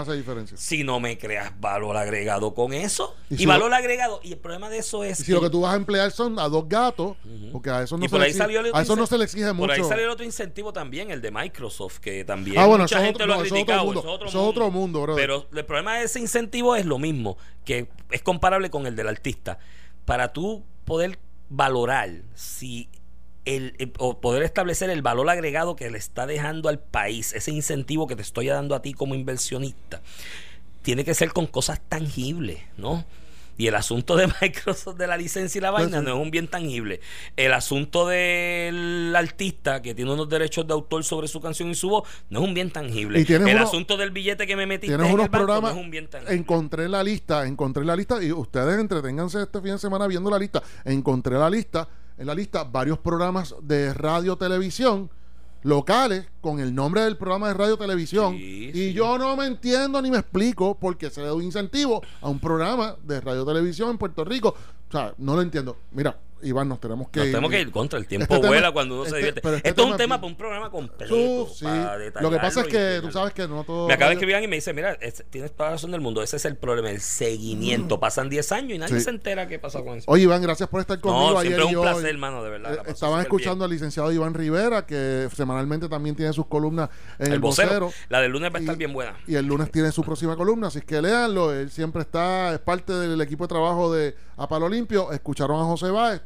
[0.54, 4.68] Si no me creas valor agregado con eso, Y valor lo- agregado, y el problema
[4.68, 5.20] de eso es.
[5.20, 7.16] Y si lo que tú vas a emplear son a dos gatos,
[7.52, 8.96] porque a eso no, y se, por le ahí exige, salió el otro a eso
[8.96, 9.72] no incen- se le exige Por mucho.
[9.72, 13.04] ahí salió el otro incentivo también, el de Microsoft, que también Ah, bueno, mucha eso
[13.04, 13.84] gente otro- lo ha no, eso es otro criticado.
[13.86, 14.00] mundo.
[14.26, 15.06] eso es otro mundo.
[15.14, 19.08] Pero el problema de ese incentivo es lo mismo, que es comparable con el del
[19.08, 19.58] artista.
[20.04, 22.88] Para tú poder valorar si
[23.44, 27.50] el, el- o poder establecer el valor agregado que le está dejando al país, ese
[27.50, 30.00] incentivo que te estoy dando a ti como inversionista,
[30.82, 33.04] tiene que ser con cosas tangibles, ¿no?
[33.60, 36.04] Y el asunto de Microsoft de la licencia y la Pues vaina sí.
[36.06, 37.00] no es un bien tangible.
[37.36, 41.90] El asunto del artista que tiene unos derechos de autor sobre su canción y su
[41.90, 43.20] voz no es un bien tangible.
[43.28, 45.74] Y el uno- asunto del billete que me metiste Tienes en unos el banco programas.
[45.74, 46.34] no es un bien tangible.
[46.34, 50.38] encontré la lista, encontré la lista y ustedes entreténganse este fin de semana viendo la
[50.38, 50.62] lista.
[50.86, 51.86] Encontré la lista,
[52.16, 55.10] en la lista varios programas de radio televisión
[55.62, 58.92] locales con el nombre del programa de radio televisión Sí, y sí.
[58.92, 62.28] yo no me entiendo ni me explico por qué se le da un incentivo a
[62.28, 64.54] un programa de radio televisión en Puerto Rico.
[64.88, 65.76] O sea, no lo entiendo.
[65.92, 67.32] Mira, Iván, nos tenemos que Nos ir.
[67.32, 69.40] tenemos que ir contra el tiempo Este tema- vuela cuando uno este- se divierte.
[69.40, 71.48] pero este Esto es un tema para un programa completo.
[71.54, 71.64] Sí.
[72.20, 73.86] Lo que pasa es que tú sabes que no todo.
[73.88, 76.22] Me acaba de escribir y me dice, mira, es- tienes toda la razón del mundo,
[76.22, 78.00] ese es el problema, el seguimiento.
[78.00, 78.98] Pasan 10 años y nadie Mm.
[78.98, 79.04] Sí.
[79.04, 80.10] se entera qué pasó con eso.
[80.10, 82.50] Oye, Iván, gracias por estar conmigo no, ayer siempre es y un placer, hermano, de
[82.50, 82.74] verdad.
[82.86, 83.64] Eh, Estaban escuchando bien.
[83.64, 87.86] al licenciado Iván Rivera, que semanalmente también tiene sus columnas en el, el vocero.
[87.86, 87.92] vocero.
[88.08, 89.16] La del lunes va a estar Y- bien buena.
[89.26, 91.52] Y el lunes tiene su próxima columna, así que léanlo.
[91.52, 95.12] Él siempre está, es parte del equipo de trabajo de A Palo Limpio.
[95.12, 96.20] Escucharon a José Báez,